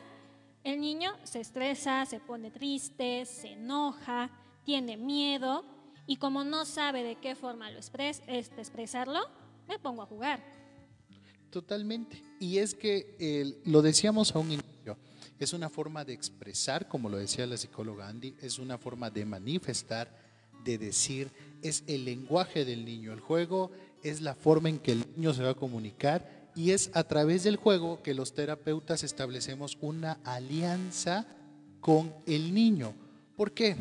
el 0.65 0.81
niño 0.81 1.13
se 1.23 1.39
estresa, 1.39 2.05
se 2.05 2.19
pone 2.19 2.51
triste, 2.51 3.25
se 3.25 3.53
enoja, 3.53 4.29
tiene 4.65 4.97
miedo 4.97 5.63
y 6.07 6.17
como 6.17 6.43
no 6.43 6.65
sabe 6.65 7.03
de 7.03 7.15
qué 7.15 7.35
forma 7.35 7.71
lo 7.71 7.77
expres 7.77 8.21
este, 8.27 8.59
expresarlo, 8.59 9.21
me 9.67 9.79
pongo 9.79 10.01
a 10.01 10.05
jugar. 10.05 10.43
Totalmente. 11.49 12.21
Y 12.39 12.57
es 12.57 12.73
que 12.73 13.61
lo 13.65 13.81
decíamos 13.81 14.35
a 14.35 14.39
un 14.39 14.51
inicio, 14.51 14.97
es 15.39 15.53
una 15.53 15.69
forma 15.69 16.05
de 16.05 16.13
expresar, 16.13 16.87
como 16.87 17.09
lo 17.09 17.17
decía 17.17 17.45
la 17.45 17.57
psicóloga 17.57 18.07
Andy, 18.07 18.35
es 18.41 18.59
una 18.59 18.77
forma 18.77 19.09
de 19.09 19.25
manifestar, 19.25 20.11
de 20.63 20.77
decir, 20.77 21.31
es 21.61 21.83
el 21.87 22.05
lenguaje 22.05 22.65
del 22.65 22.85
niño. 22.85 23.13
El 23.13 23.19
juego 23.19 23.71
es 24.03 24.21
la 24.21 24.35
forma 24.35 24.69
en 24.69 24.79
que 24.79 24.93
el 24.93 25.05
niño 25.15 25.33
se 25.33 25.43
va 25.43 25.51
a 25.51 25.55
comunicar 25.55 26.51
y 26.55 26.71
es 26.71 26.89
a 26.93 27.03
través 27.03 27.43
del 27.43 27.57
juego 27.57 28.01
que 28.01 28.13
los 28.13 28.33
terapeutas 28.33 29.03
establecemos 29.03 29.77
una 29.81 30.19
alianza 30.23 31.27
con 31.81 32.13
el 32.25 32.53
niño. 32.53 32.93
¿Por 33.35 33.51
qué? 33.53 33.75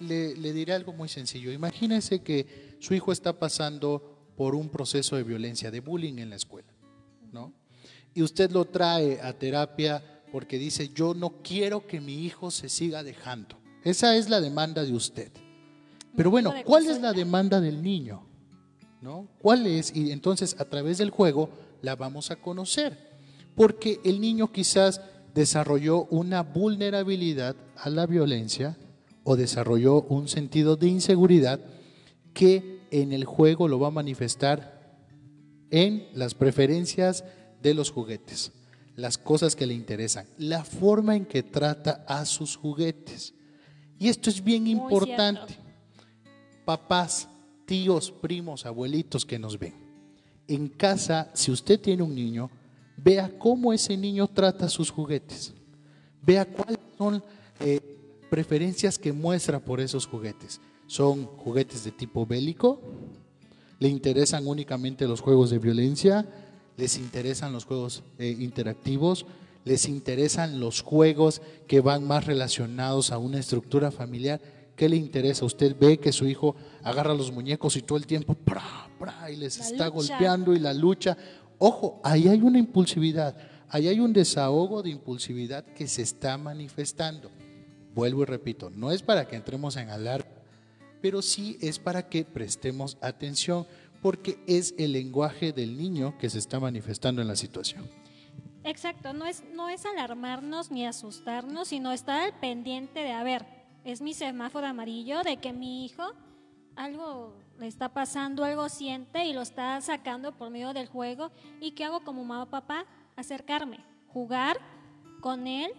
Le, 0.00 0.36
le 0.36 0.52
diré 0.52 0.74
algo 0.74 0.92
muy 0.92 1.08
sencillo. 1.08 1.52
Imagínese 1.52 2.22
que 2.22 2.76
su 2.80 2.94
hijo 2.94 3.12
está 3.12 3.38
pasando 3.38 4.17
por 4.38 4.54
un 4.54 4.68
proceso 4.68 5.16
de 5.16 5.24
violencia, 5.24 5.72
de 5.72 5.80
bullying 5.80 6.18
en 6.18 6.30
la 6.30 6.36
escuela, 6.36 6.72
¿no? 7.32 7.52
Y 8.14 8.22
usted 8.22 8.52
lo 8.52 8.66
trae 8.66 9.20
a 9.20 9.32
terapia 9.32 10.22
porque 10.30 10.58
dice, 10.58 10.90
yo 10.94 11.12
no 11.12 11.42
quiero 11.42 11.88
que 11.88 12.00
mi 12.00 12.24
hijo 12.24 12.52
se 12.52 12.68
siga 12.68 13.02
dejando. 13.02 13.56
Esa 13.82 14.14
es 14.14 14.30
la 14.30 14.40
demanda 14.40 14.84
de 14.84 14.92
usted. 14.92 15.32
Pero 16.16 16.30
bueno, 16.30 16.54
¿cuál 16.64 16.86
es 16.86 17.00
la 17.00 17.12
demanda 17.12 17.60
del 17.60 17.82
niño? 17.82 18.28
¿No? 19.02 19.26
¿Cuál 19.42 19.66
es? 19.66 19.94
Y 19.94 20.12
entonces 20.12 20.54
a 20.60 20.64
través 20.66 20.98
del 20.98 21.10
juego 21.10 21.50
la 21.82 21.96
vamos 21.96 22.30
a 22.30 22.36
conocer. 22.36 22.96
Porque 23.56 23.98
el 24.04 24.20
niño 24.20 24.52
quizás 24.52 25.00
desarrolló 25.34 26.04
una 26.10 26.44
vulnerabilidad 26.44 27.56
a 27.76 27.90
la 27.90 28.06
violencia 28.06 28.78
o 29.24 29.34
desarrolló 29.34 30.02
un 30.02 30.28
sentido 30.28 30.76
de 30.76 30.86
inseguridad 30.86 31.58
que 32.34 32.77
en 32.90 33.12
el 33.12 33.24
juego 33.24 33.68
lo 33.68 33.78
va 33.78 33.88
a 33.88 33.92
manifestar 33.92 34.78
en 35.70 36.08
las 36.14 36.34
preferencias 36.34 37.24
de 37.62 37.74
los 37.74 37.90
juguetes, 37.90 38.52
las 38.96 39.18
cosas 39.18 39.54
que 39.54 39.66
le 39.66 39.74
interesan, 39.74 40.26
la 40.38 40.64
forma 40.64 41.16
en 41.16 41.26
que 41.26 41.42
trata 41.42 42.04
a 42.06 42.24
sus 42.24 42.56
juguetes. 42.56 43.34
Y 43.98 44.08
esto 44.08 44.30
es 44.30 44.42
bien 44.42 44.62
Muy 44.62 44.72
importante. 44.72 45.54
cierto. 45.54 45.68
Papás, 46.64 47.28
tíos, 47.66 48.10
primos, 48.10 48.66
abuelitos 48.66 49.24
que 49.24 49.38
nos 49.38 49.58
ven. 49.58 49.74
En 50.46 50.68
casa, 50.68 51.30
si 51.34 51.50
usted 51.50 51.80
tiene 51.80 52.02
un 52.02 52.14
niño, 52.14 52.50
vea 52.96 53.30
cómo 53.38 53.72
ese 53.72 53.96
niño 53.96 54.26
trata 54.28 54.68
sus 54.68 54.90
juguetes. 54.90 55.54
Vea 56.22 56.44
cuáles 56.44 56.78
son 56.96 57.22
eh, 57.60 57.80
preferencias 58.30 58.98
que 58.98 59.12
muestra 59.12 59.58
por 59.58 59.80
esos 59.80 60.06
juguetes. 60.06 60.60
¿Son 60.88 61.26
juguetes 61.26 61.84
de 61.84 61.92
tipo 61.92 62.24
bélico? 62.26 62.80
¿Le 63.78 63.88
interesan 63.88 64.46
únicamente 64.46 65.06
los 65.06 65.20
juegos 65.20 65.50
de 65.50 65.58
violencia? 65.58 66.26
¿Les 66.78 66.96
interesan 66.96 67.52
los 67.52 67.66
juegos 67.66 68.02
eh, 68.18 68.34
interactivos? 68.40 69.26
¿Les 69.64 69.86
interesan 69.86 70.58
los 70.60 70.80
juegos 70.80 71.42
que 71.66 71.80
van 71.80 72.04
más 72.04 72.24
relacionados 72.24 73.12
a 73.12 73.18
una 73.18 73.38
estructura 73.38 73.90
familiar? 73.90 74.40
¿Qué 74.76 74.88
le 74.88 74.96
interesa? 74.96 75.44
Usted 75.44 75.76
ve 75.78 75.98
que 75.98 76.10
su 76.10 76.26
hijo 76.26 76.56
agarra 76.82 77.12
los 77.12 77.32
muñecos 77.32 77.76
y 77.76 77.82
todo 77.82 77.98
el 77.98 78.06
tiempo 78.06 78.34
¡pra, 78.34 78.88
pra! 78.98 79.30
y 79.30 79.36
les 79.36 79.58
La 79.58 79.64
está 79.66 79.86
lucha. 79.90 80.14
golpeando 80.14 80.54
y 80.54 80.58
la 80.58 80.72
lucha. 80.72 81.18
Ojo, 81.58 82.00
ahí 82.02 82.28
hay 82.28 82.40
una 82.40 82.58
impulsividad, 82.58 83.36
ahí 83.68 83.88
hay 83.88 84.00
un 84.00 84.12
desahogo 84.14 84.82
de 84.82 84.90
impulsividad 84.90 85.64
que 85.66 85.86
se 85.86 86.00
está 86.02 86.38
manifestando. 86.38 87.30
Vuelvo 87.94 88.22
y 88.22 88.26
repito, 88.26 88.70
no 88.70 88.90
es 88.90 89.02
para 89.02 89.26
que 89.26 89.36
entremos 89.36 89.76
en 89.76 89.90
alarma, 89.90 90.30
pero 91.00 91.22
sí 91.22 91.58
es 91.60 91.78
para 91.78 92.08
que 92.08 92.24
prestemos 92.24 92.98
atención, 93.00 93.66
porque 94.02 94.38
es 94.46 94.74
el 94.78 94.92
lenguaje 94.92 95.52
del 95.52 95.76
niño 95.76 96.16
que 96.18 96.30
se 96.30 96.38
está 96.38 96.60
manifestando 96.60 97.20
en 97.22 97.28
la 97.28 97.36
situación. 97.36 97.88
Exacto, 98.64 99.12
no 99.12 99.24
es, 99.24 99.44
no 99.54 99.68
es 99.68 99.86
alarmarnos 99.86 100.70
ni 100.70 100.86
asustarnos, 100.86 101.68
sino 101.68 101.92
estar 101.92 102.20
al 102.20 102.38
pendiente 102.38 103.00
de, 103.00 103.12
a 103.12 103.22
ver, 103.22 103.46
es 103.84 104.02
mi 104.02 104.14
semáforo 104.14 104.66
amarillo 104.66 105.22
de 105.22 105.38
que 105.38 105.52
mi 105.52 105.84
hijo 105.84 106.12
algo 106.76 107.34
le 107.58 107.66
está 107.66 107.88
pasando, 107.88 108.44
algo 108.44 108.68
siente 108.68 109.24
y 109.24 109.32
lo 109.32 109.42
está 109.42 109.80
sacando 109.80 110.36
por 110.36 110.50
medio 110.50 110.72
del 110.72 110.86
juego. 110.86 111.30
¿Y 111.60 111.72
qué 111.72 111.84
hago 111.84 112.00
como 112.00 112.24
mamá 112.24 112.44
o 112.44 112.46
papá? 112.46 112.86
Acercarme, 113.16 113.84
jugar 114.08 114.58
con 115.20 115.46
él 115.46 115.72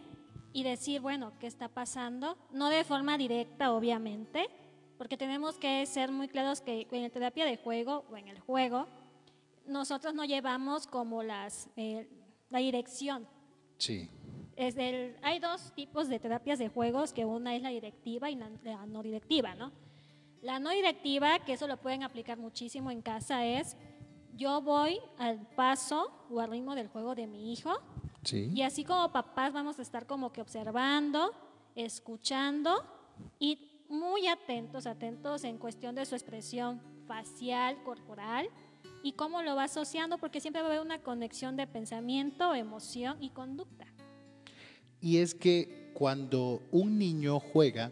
y 0.52 0.64
decir, 0.64 1.00
bueno, 1.00 1.32
¿qué 1.40 1.48
está 1.48 1.70
pasando? 1.70 2.38
No 2.52 2.70
de 2.70 2.84
forma 2.84 3.18
directa, 3.18 3.72
obviamente, 3.72 4.50
porque 5.00 5.16
tenemos 5.18 5.58
que 5.58 5.84
ser 5.86 6.12
muy 6.12 6.28
claros 6.28 6.60
que 6.62 6.86
en 6.92 7.02
la 7.04 7.10
terapia 7.10 7.46
de 7.46 7.56
juego 7.58 8.04
o 8.12 8.18
en 8.18 8.28
el 8.28 8.40
juego, 8.42 8.86
nosotros 9.66 10.14
no 10.14 10.26
llevamos 10.26 10.86
como 10.88 11.24
las, 11.24 11.70
eh, 11.78 12.08
la 12.50 12.60
dirección. 12.60 13.26
Sí, 13.78 14.10
Es 14.58 14.76
del- 14.76 15.16
hay 15.24 15.40
dos 15.40 15.72
tipos 15.74 16.10
de 16.10 16.20
terapias 16.20 16.60
de 16.60 16.68
juegos, 16.68 17.14
que 17.14 17.24
una 17.24 17.56
es 17.56 17.62
la 17.62 17.70
directiva 17.70 18.30
y 18.30 18.36
la, 18.36 18.50
la 18.64 18.86
no 18.88 19.02
directiva, 19.02 19.56
¿no? 19.56 19.72
La 20.42 20.60
no 20.60 20.70
directiva, 20.72 21.40
que 21.40 21.54
eso 21.54 21.66
lo 21.66 21.78
pueden 21.78 22.04
aplicar 22.04 22.38
muchísimo 22.38 22.92
en 22.92 23.02
casa, 23.02 23.46
es 23.46 23.78
yo 24.36 24.62
voy 24.62 25.00
al 25.18 25.40
paso 25.56 26.12
o 26.30 26.42
al 26.42 26.52
ritmo 26.52 26.76
del 26.76 26.90
juego 26.90 27.16
de 27.16 27.26
mi 27.26 27.54
hijo 27.54 27.72
sí. 28.24 28.52
y 28.54 28.62
así 28.64 28.84
como 28.84 29.14
papás 29.14 29.54
vamos 29.54 29.80
a 29.80 29.82
estar 29.82 30.06
como 30.06 30.34
que 30.34 30.42
observando, 30.42 31.32
escuchando 31.76 32.84
y 33.40 33.69
muy 33.90 34.28
atentos, 34.28 34.86
atentos 34.86 35.44
en 35.44 35.58
cuestión 35.58 35.96
de 35.96 36.06
su 36.06 36.16
expresión 36.16 36.80
facial, 37.08 37.82
corporal 37.84 38.48
y 39.04 39.14
cómo 39.14 39.42
lo 39.42 39.56
va 39.56 39.64
asociando, 39.64 40.18
porque 40.18 40.40
siempre 40.40 40.62
va 40.62 40.68
a 40.68 40.72
haber 40.72 40.86
una 40.86 41.02
conexión 41.02 41.58
de 41.58 41.68
pensamiento, 41.68 42.54
emoción 42.54 43.22
y 43.22 43.32
conducta. 43.32 43.88
Y 45.02 45.18
es 45.18 45.34
que 45.34 45.92
cuando 45.94 46.62
un 46.72 47.00
niño 47.00 47.40
juega, 47.40 47.92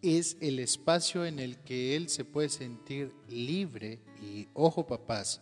es 0.00 0.36
el 0.40 0.58
espacio 0.58 1.24
en 1.24 1.38
el 1.38 1.58
que 1.58 1.96
él 1.96 2.08
se 2.08 2.24
puede 2.24 2.48
sentir 2.48 3.12
libre 3.28 4.00
y 4.20 4.48
ojo 4.52 4.86
papás, 4.86 5.40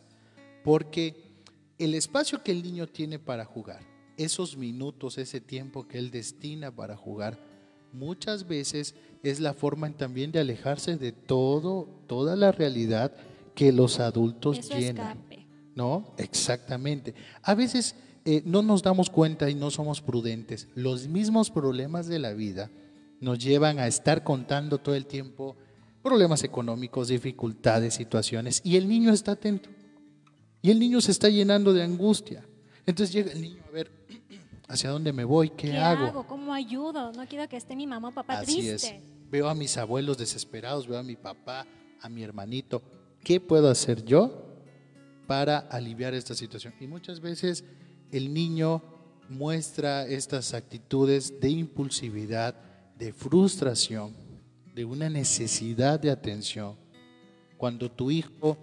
porque 0.63 1.15
el 1.79 1.95
espacio 1.95 2.43
que 2.43 2.53
el 2.53 2.63
niño 2.63 2.87
tiene 2.87 3.19
para 3.19 3.45
jugar, 3.45 3.81
esos 4.17 4.57
minutos, 4.57 5.17
ese 5.17 5.41
tiempo 5.41 5.89
que 5.89 5.99
él 5.99 6.11
destina 6.11 6.71
para 6.71 6.95
jugar, 6.95 7.39
muchas 7.93 8.47
veces 8.47 8.95
es 9.23 9.41
la 9.41 9.55
forma 9.55 9.91
también 9.93 10.33
de 10.33 10.41
alejarse 10.41 10.97
de 10.97 11.13
todo, 11.13 11.89
toda 12.07 12.37
la 12.37 12.53
realidad 12.53 13.13
que 13.55 13.73
los 13.73 14.01
adultos 14.01 14.59
Eso 14.59 14.77
llenan. 14.79 15.19
escape. 15.19 15.47
¿no? 15.75 16.15
Exactamente. 16.19 17.15
A 17.43 17.55
veces 17.55 17.95
eh, 18.25 18.43
no 18.45 18.63
nos 18.63 18.83
damos 18.83 19.11
cuenta 19.11 19.49
y 19.51 19.55
no 19.55 19.71
somos 19.71 20.01
prudentes. 20.01 20.69
Los 20.75 21.07
mismos 21.09 21.51
problemas 21.51 22.07
de 22.07 22.19
la 22.19 22.33
vida 22.33 22.71
nos 23.21 23.39
llevan 23.39 23.79
a 23.79 23.87
estar 23.87 24.25
contando 24.25 24.79
todo 24.79 24.95
el 24.95 25.07
tiempo 25.07 25.57
problemas 26.03 26.43
económicos, 26.45 27.09
dificultades, 27.09 27.95
situaciones, 27.95 28.63
y 28.65 28.77
el 28.77 28.89
niño 28.89 29.13
está 29.13 29.33
atento. 29.33 29.69
Y 30.63 30.71
el 30.71 30.79
niño 30.79 31.01
se 31.01 31.11
está 31.11 31.29
llenando 31.29 31.73
de 31.73 31.83
angustia. 31.83 32.45
Entonces 32.87 33.13
llega 33.15 33.33
el 33.33 33.41
niño 33.41 33.63
a 33.69 33.71
ver, 33.71 33.91
¿hacia 34.69 34.91
dónde 34.91 35.13
me 35.13 35.25
voy? 35.25 35.51
¿Qué, 35.51 35.71
¿Qué, 35.71 35.79
hago? 35.79 36.07
hago? 36.07 36.27
¿Cómo 36.27 36.53
ayudo? 36.55 37.13
No 37.13 37.27
quiero 37.27 37.49
que 37.49 37.57
esté 37.57 37.77
mi 37.77 37.87
mamá 37.87 38.09
o 38.09 38.13
papá 38.13 38.41
Así 38.41 38.57
triste. 38.57 38.73
es. 38.75 39.10
Veo 39.31 39.49
a 39.49 39.55
mis 39.55 39.77
abuelos 39.77 40.19
desesperados, 40.19 40.89
veo 40.89 40.99
a 40.99 41.05
mi 41.05 41.17
papá, 41.17 41.67
a 42.01 42.09
mi 42.09 42.23
hermanito. 42.23 42.83
¿Qué 43.23 43.39
puedo 43.39 43.71
hacer 43.71 44.05
yo 44.05 44.45
para 45.27 45.59
aliviar 45.59 46.15
esta 46.15 46.35
situación? 46.35 46.75
Y 46.81 46.87
muchas 46.87 47.21
veces 47.21 47.65
el 48.11 48.35
niño 48.35 48.83
muestra 49.29 50.07
estas 50.07 50.53
actitudes 50.55 51.41
de 51.41 51.49
impulsividad, 51.51 52.57
de 52.99 53.13
frustración, 53.13 54.13
de 54.75 54.85
una 54.85 55.09
necesidad 55.09 56.01
de 56.01 56.11
atención. 56.11 56.75
Cuando 57.57 57.91
tu 57.91 58.11
hijo 58.11 58.59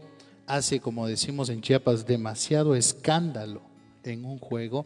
hace, 0.45 0.81
como 0.81 1.07
decimos 1.07 1.50
en 1.50 1.62
Chiapas, 1.62 2.05
demasiado 2.05 2.75
escándalo 2.75 3.62
en 4.03 4.25
un 4.25 4.39
juego, 4.39 4.86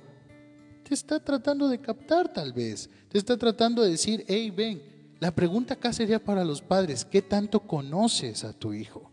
te 0.88 0.94
está 0.94 1.20
tratando 1.20 1.68
de 1.68 1.80
captar 1.80 2.32
tal 2.32 2.54
vez, 2.54 2.90
te 3.10 3.18
está 3.18 3.38
tratando 3.38 3.82
de 3.82 3.92
decir, 3.92 4.24
hey, 4.28 4.52
ven, 4.52 4.82
la 5.22 5.30
pregunta 5.30 5.76
acá 5.76 5.94
sería 5.94 6.18
para 6.18 6.44
los 6.44 6.64
padres, 6.64 7.06
¿qué 7.06 7.22
tanto 7.22 7.60
conoces 7.60 8.44
a 8.44 8.54
tu 8.54 8.74
hijo? 8.74 9.12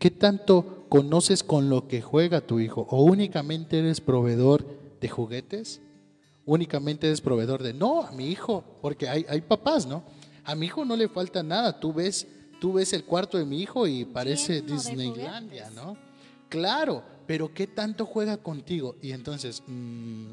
¿Qué 0.00 0.10
tanto 0.10 0.86
conoces 0.88 1.44
con 1.44 1.70
lo 1.70 1.86
que 1.86 2.02
juega 2.02 2.40
tu 2.40 2.58
hijo? 2.58 2.88
¿O 2.90 3.04
únicamente 3.04 3.78
eres 3.78 4.00
proveedor 4.00 4.66
de 5.00 5.08
juguetes? 5.08 5.80
¿Únicamente 6.44 7.06
eres 7.06 7.20
proveedor 7.20 7.62
de, 7.62 7.72
no, 7.72 8.02
a 8.02 8.10
mi 8.10 8.26
hijo, 8.26 8.64
porque 8.82 9.08
hay, 9.08 9.24
hay 9.28 9.40
papás, 9.40 9.86
¿no? 9.86 10.02
A 10.42 10.56
mi 10.56 10.66
hijo 10.66 10.84
no 10.84 10.96
le 10.96 11.08
falta 11.08 11.44
nada, 11.44 11.78
tú 11.78 11.92
ves, 11.92 12.26
tú 12.60 12.72
ves 12.72 12.92
el 12.92 13.04
cuarto 13.04 13.38
de 13.38 13.44
mi 13.44 13.62
hijo 13.62 13.86
y 13.86 14.04
parece 14.04 14.62
Disneylandia. 14.62 15.70
¿no? 15.70 15.96
Claro, 16.48 17.04
pero 17.24 17.54
¿qué 17.54 17.68
tanto 17.68 18.04
juega 18.04 18.36
contigo? 18.38 18.96
Y 19.00 19.12
entonces, 19.12 19.62
mm, 19.64 20.30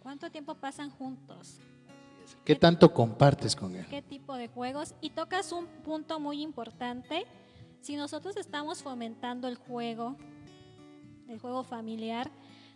¿Cuánto 0.00 0.30
tiempo 0.30 0.54
pasan 0.54 0.90
juntos? 0.90 1.58
¿Qué 2.44 2.56
tanto 2.56 2.92
compartes 2.92 3.56
con 3.56 3.76
él? 3.76 3.86
¿Qué 3.88 4.02
tipo 4.02 4.34
de 4.34 4.48
juegos? 4.48 4.94
Y 5.00 5.10
tocas 5.10 5.52
un 5.52 5.66
punto 5.66 6.20
muy 6.20 6.42
importante. 6.42 7.26
Si 7.80 7.96
nosotros 7.96 8.36
estamos 8.36 8.82
fomentando 8.82 9.48
el 9.48 9.56
juego, 9.56 10.16
el 11.28 11.38
juego 11.38 11.64
familiar, 11.64 12.30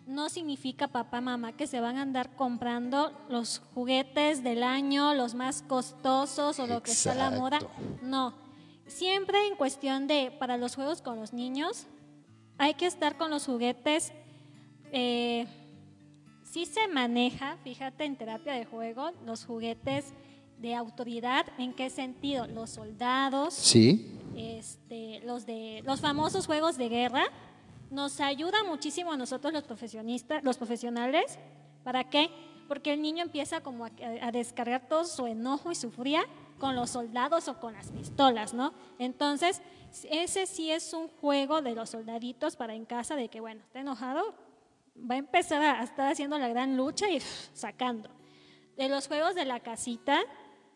no 0.07 0.29
significa 0.29 0.89
papá, 0.89 1.21
mamá 1.21 1.53
que 1.53 1.67
se 1.67 1.81
van 1.81 1.97
a 1.97 2.03
andar 2.03 2.35
comprando 2.37 3.13
los 3.29 3.61
juguetes 3.75 4.45
del 4.45 4.63
año, 4.63 5.15
los 5.15 5.35
más 5.35 5.63
costosos 5.63 6.61
o 6.61 6.67
lo 6.67 6.83
que 6.83 6.93
está 6.93 7.15
la 7.15 7.31
moda. 7.31 7.59
No, 8.03 8.35
siempre 8.87 9.47
en 9.49 9.57
cuestión 9.57 10.07
de, 10.07 10.31
para 10.39 10.57
los 10.57 10.77
juegos 10.77 11.03
con 11.03 11.17
los 11.17 11.33
niños, 11.33 11.87
hay 12.57 12.75
que 12.75 12.87
estar 12.87 13.17
con 13.17 13.31
los 13.31 13.47
juguetes. 13.47 14.13
Eh, 14.93 15.47
sí 16.57 16.65
se 16.65 16.89
maneja, 16.89 17.59
fíjate, 17.65 18.07
en 18.07 18.17
terapia 18.17 18.55
de 18.55 18.65
juego, 18.65 19.11
los 19.27 19.45
juguetes 19.45 20.15
de 20.57 20.75
autoridad. 20.75 21.45
¿En 21.59 21.75
qué 21.75 21.91
sentido? 21.91 22.47
Los 22.47 22.71
soldados, 22.71 23.53
Sí, 23.53 24.19
este, 24.35 25.21
los 25.27 25.45
de 25.45 25.83
los 25.85 26.01
famosos 26.01 26.47
juegos 26.47 26.79
de 26.79 26.89
guerra 26.89 27.25
nos 27.91 28.21
ayuda 28.21 28.65
muchísimo 28.65 29.13
a 29.13 29.19
nosotros 29.19 29.53
los 29.53 29.65
profesionistas, 29.65 30.43
los 30.45 30.57
profesionales. 30.57 31.39
¿Para 31.85 32.05
qué? 32.05 32.31
Porque 32.69 32.95
el 32.95 33.03
niño 33.03 33.23
empieza 33.23 33.61
como 33.61 33.85
a, 33.85 33.91
a 34.23 34.33
descargar 34.33 34.89
todo 34.89 35.05
su 35.05 35.27
enojo 35.27 35.73
y 35.73 35.75
su 35.75 35.91
furia 35.91 36.25
con 36.59 36.75
los 36.75 36.89
soldados 36.89 37.49
o 37.49 37.61
con 37.61 37.75
las 37.75 37.91
pistolas, 37.91 38.55
¿no? 38.55 38.73
Entonces, 38.99 39.61
ese 40.11 40.47
sí 40.47 40.71
es 40.71 40.95
un 40.95 41.09
juego 41.09 41.61
de 41.61 41.75
los 41.75 41.91
soldaditos 41.91 42.57
para 42.57 42.75
en 42.75 42.87
casa 42.87 43.15
de 43.15 43.29
que, 43.29 43.41
bueno, 43.41 43.61
está 43.61 43.81
enojado, 43.81 44.46
va 45.09 45.15
a 45.15 45.19
empezar 45.19 45.63
a 45.63 45.83
estar 45.83 46.11
haciendo 46.11 46.39
la 46.39 46.49
gran 46.49 46.77
lucha 46.77 47.09
y 47.11 47.21
sacando. 47.21 48.11
De 48.77 48.89
los 48.89 49.09
juegos 49.09 49.35
de 49.35 49.45
la 49.45 49.61
casita, 49.61 50.21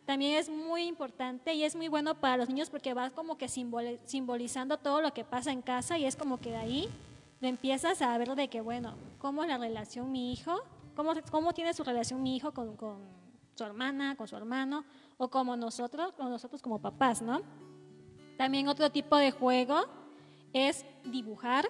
también 0.06 0.38
es 0.38 0.48
muy 0.48 0.82
importante 0.82 1.54
y 1.54 1.64
es 1.64 1.76
muy 1.76 1.88
bueno 1.88 2.14
para 2.14 2.36
los 2.36 2.48
niños 2.48 2.70
porque 2.70 2.94
va 2.94 3.10
como 3.10 3.36
que 3.36 3.48
simbolizando 3.48 4.78
todo 4.78 5.02
lo 5.02 5.12
que 5.12 5.24
pasa 5.24 5.52
en 5.52 5.62
casa 5.62 5.98
y 5.98 6.04
es 6.04 6.16
como 6.16 6.40
que 6.40 6.50
de 6.50 6.56
ahí 6.56 6.88
le 7.40 7.48
empiezas 7.48 8.02
a 8.02 8.16
ver 8.18 8.34
de 8.34 8.48
que, 8.48 8.60
bueno, 8.60 8.94
cómo 9.18 9.42
es 9.42 9.48
la 9.48 9.58
relación 9.58 10.12
mi 10.12 10.32
hijo, 10.32 10.62
cómo, 10.94 11.12
cómo 11.30 11.52
tiene 11.52 11.74
su 11.74 11.84
relación 11.84 12.22
mi 12.22 12.36
hijo 12.36 12.52
con, 12.52 12.76
con 12.76 12.98
su 13.54 13.64
hermana, 13.64 14.16
con 14.16 14.26
su 14.26 14.36
hermano 14.36 14.84
o 15.16 15.28
como 15.28 15.56
nosotros, 15.56 16.12
con 16.12 16.30
nosotros 16.30 16.62
como 16.62 16.80
papás, 16.80 17.22
¿no? 17.22 17.42
También 18.36 18.68
otro 18.68 18.90
tipo 18.90 19.16
de 19.16 19.30
juego 19.30 19.84
es 20.52 20.84
dibujar, 21.04 21.68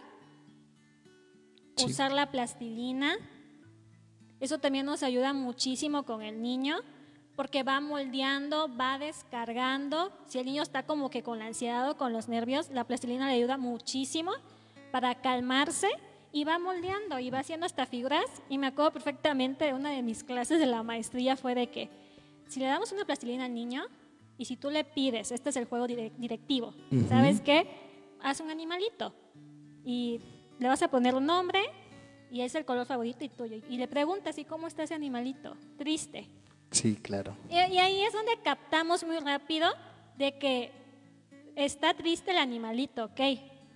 Sí. 1.81 1.91
usar 1.93 2.13
la 2.13 2.31
plastilina. 2.31 3.15
Eso 4.41 4.59
también 4.59 4.87
nos 4.87 5.03
ayuda 5.03 5.33
muchísimo 5.33 6.05
con 6.05 6.23
el 6.23 6.41
niño 6.41 6.79
porque 7.37 7.63
va 7.63 7.81
moldeando, 7.81 8.69
va 8.77 8.99
descargando. 8.99 10.13
Si 10.27 10.39
el 10.39 10.47
niño 10.47 10.63
está 10.63 10.85
como 10.85 11.11
que 11.11 11.23
con 11.23 11.39
la 11.39 11.47
ansiedad 11.47 11.89
o 11.91 11.97
con 11.97 12.13
los 12.13 12.29
nervios, 12.29 12.71
la 12.71 12.85
plastilina 12.85 13.27
le 13.29 13.35
ayuda 13.35 13.57
muchísimo 13.59 14.33
para 14.93 15.15
calmarse 15.17 15.89
y 16.33 16.45
va 16.45 16.59
moldeando 16.59 17.19
y 17.19 17.31
va 17.31 17.41
haciendo 17.41 17.67
hasta 17.67 17.87
figuras. 17.87 18.25
Y 18.49 18.59
me 18.59 18.67
acuerdo 18.69 18.93
perfectamente, 18.93 19.75
una 19.75 19.91
de 19.91 20.03
mis 20.03 20.25
clases 20.25 20.59
de 20.59 20.67
la 20.67 20.83
maestría 20.83 21.37
fue 21.37 21.55
de 21.55 21.69
que 21.69 21.91
si 22.49 22.61
le 22.61 22.67
damos 22.67 22.93
una 22.93 23.05
plastilina 23.05 23.45
al 23.45 23.55
niño 23.55 23.85
y 24.39 24.45
si 24.47 24.57
tú 24.57 24.71
le 24.71 24.85
pides, 24.85 25.33
este 25.33 25.51
es 25.51 25.57
el 25.57 25.67
juego 25.67 25.87
direc- 25.87 26.13
directivo, 26.17 26.75
Ujú. 26.91 27.09
¿sabes 27.09 27.41
qué? 27.43 27.67
Haz 28.23 28.41
un 28.41 28.51
animalito 28.51 29.15
y 29.85 30.21
le 30.61 30.69
vas 30.69 30.83
a 30.83 30.89
poner 30.89 31.15
un 31.15 31.27
nombre 31.27 31.61
y 32.31 32.43
es 32.43 32.55
el 32.55 32.65
color 32.65 32.87
favorito 32.87 33.25
y 33.25 33.29
tuyo. 33.29 33.57
Y 33.69 33.79
le 33.79 33.89
preguntas, 33.89 34.39
¿y 34.39 34.45
cómo 34.45 34.69
está 34.69 34.85
ese 34.85 34.95
animalito? 34.95 35.57
Triste. 35.77 36.29
sí, 36.71 36.97
claro. 36.97 37.35
Y, 37.49 37.55
y 37.55 37.79
ahí 37.79 38.03
es 38.03 38.13
donde 38.13 38.39
captamos 38.45 39.03
muy 39.03 39.19
rápido 39.19 39.69
de 40.17 40.39
que 40.39 40.71
está 41.57 41.95
triste 41.95 42.31
el 42.31 42.37
animalito, 42.37 43.07
ok. 43.07 43.21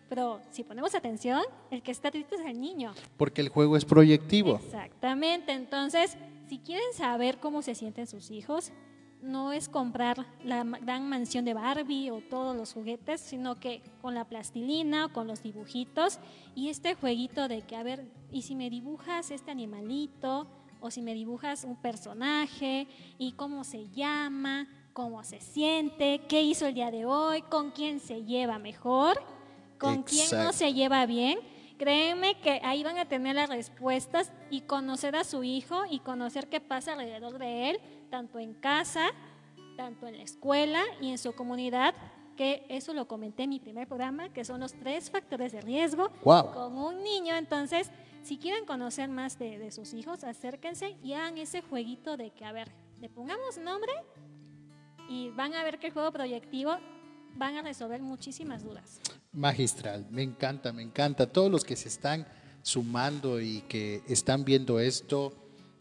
Pero 0.09 0.41
si 0.51 0.63
ponemos 0.63 0.95
atención, 0.95 1.43
el 1.71 1.83
que 1.83 1.91
está 1.91 2.11
triste 2.11 2.37
es 2.37 2.43
el 2.43 2.61
niño. 2.61 2.95
Porque 3.17 3.41
el 3.41 3.49
juego 3.49 3.77
es 3.77 3.85
proyectivo. 3.87 4.61
Exactamente. 4.63 5.53
Entonces, 5.53 6.17
si 6.49 6.59
quieren 6.59 6.93
saber 6.93 7.39
cómo 7.39 7.63
se 7.63 7.75
sienten 7.75 8.07
sus 8.07 8.31
hijos, 8.31 8.71
no 9.25 9.53
es 9.53 9.69
comprar 9.69 10.27
la 10.45 10.63
gran 10.63 11.09
mansión 11.09 11.45
de 11.45 11.55
Barbie 11.55 12.11
o 12.11 12.21
todos 12.21 12.55
los 12.55 12.73
juguetes, 12.73 13.21
sino 13.21 13.57
que 13.57 13.83
con 14.03 14.15
la 14.15 14.27
plastilina 14.27 15.07
o 15.07 15.13
con 15.13 15.27
los 15.27 15.43
dibujitos 15.43 16.19
y 16.55 16.69
este 16.69 16.95
jueguito 16.95 17.49
de 17.49 17.63
que, 17.63 17.77
a 17.77 17.83
ver, 17.83 18.07
¿y 18.31 18.43
si 18.43 18.55
me 18.55 18.71
dibujas 18.71 19.31
este 19.31 19.51
animalito? 19.51 20.47
O 20.81 20.91
si 20.91 21.01
me 21.01 21.15
dibujas 21.15 21.65
un 21.65 21.77
personaje 21.77 22.87
y 23.17 23.33
cómo 23.33 23.65
se 23.65 23.89
llama, 23.89 24.69
cómo 24.93 25.25
se 25.25 25.41
siente, 25.41 26.21
qué 26.29 26.43
hizo 26.43 26.67
el 26.67 26.75
día 26.75 26.91
de 26.91 27.07
hoy, 27.07 27.41
con 27.43 27.71
quién 27.71 28.01
se 28.01 28.25
lleva 28.25 28.59
mejor, 28.59 29.19
con 29.79 30.03
quién 30.03 30.29
no 30.33 30.53
se 30.53 30.75
lleva 30.75 31.07
bien. 31.07 31.39
Créeme 31.79 32.39
que 32.41 32.61
ahí 32.63 32.85
van 32.85 32.99
a 32.99 33.07
tener 33.07 33.35
las 33.35 33.49
respuestas 33.49 34.31
y 34.51 34.61
conocer 34.61 35.17
a 35.17 35.25
su 35.25 35.43
hijo 35.43 35.83
y 35.91 35.99
conocer 35.99 36.49
qué 36.49 36.61
pasa 36.61 36.93
alrededor 36.93 37.39
de 37.39 37.71
él, 37.71 37.81
tanto 38.15 38.39
en 38.39 38.55
casa, 38.55 39.09
tanto 39.77 40.07
en 40.07 40.17
la 40.19 40.23
escuela 40.23 40.81
y 41.01 41.11
en 41.11 41.19
su 41.19 41.33
comunidad, 41.33 41.97
que 42.37 42.65
eso 42.69 42.95
lo 42.95 43.09
comenté 43.09 43.43
en 43.43 43.51
mi 43.51 43.59
primer 43.59 43.89
programa, 43.89 44.29
que 44.33 44.45
son 44.45 44.61
los 44.61 44.73
tres 44.73 45.11
factores 45.11 45.51
de 45.51 45.61
riesgo 45.61 46.13
Wow. 46.23 46.53
con 46.53 46.79
un 46.79 47.03
niño. 47.03 47.35
Entonces, 47.35 47.91
si 48.23 48.39
quieren 48.39 48.67
conocer 48.67 49.09
más 49.09 49.37
de, 49.37 49.59
de 49.59 49.73
sus 49.73 49.95
hijos, 49.95 50.23
acérquense 50.23 50.97
y 51.03 51.15
hagan 51.15 51.39
ese 51.39 51.61
jueguito 51.63 52.17
de 52.17 52.31
que, 52.31 52.45
a 52.45 52.53
ver, 52.53 52.71
le 53.01 53.09
pongamos 53.09 53.59
nombre 53.59 53.93
y 55.09 55.31
van 55.31 55.53
a 55.55 55.65
ver 55.65 55.81
que 55.81 55.89
el 55.89 55.93
juego 55.93 56.13
proyectivo 56.13 56.77
van 57.35 57.57
a 57.57 57.63
resolver 57.63 58.01
muchísimas 58.01 58.63
dudas. 58.63 59.01
Magistral, 59.33 60.07
me 60.09 60.23
encanta, 60.23 60.73
me 60.73 60.83
encanta. 60.83 61.27
Todos 61.27 61.51
los 61.51 61.65
que 61.65 61.75
se 61.75 61.89
están 61.89 62.29
sumando 62.63 63.41
y 63.41 63.63
que 63.63 64.03
están 64.07 64.45
viendo 64.45 64.79
esto, 64.79 65.33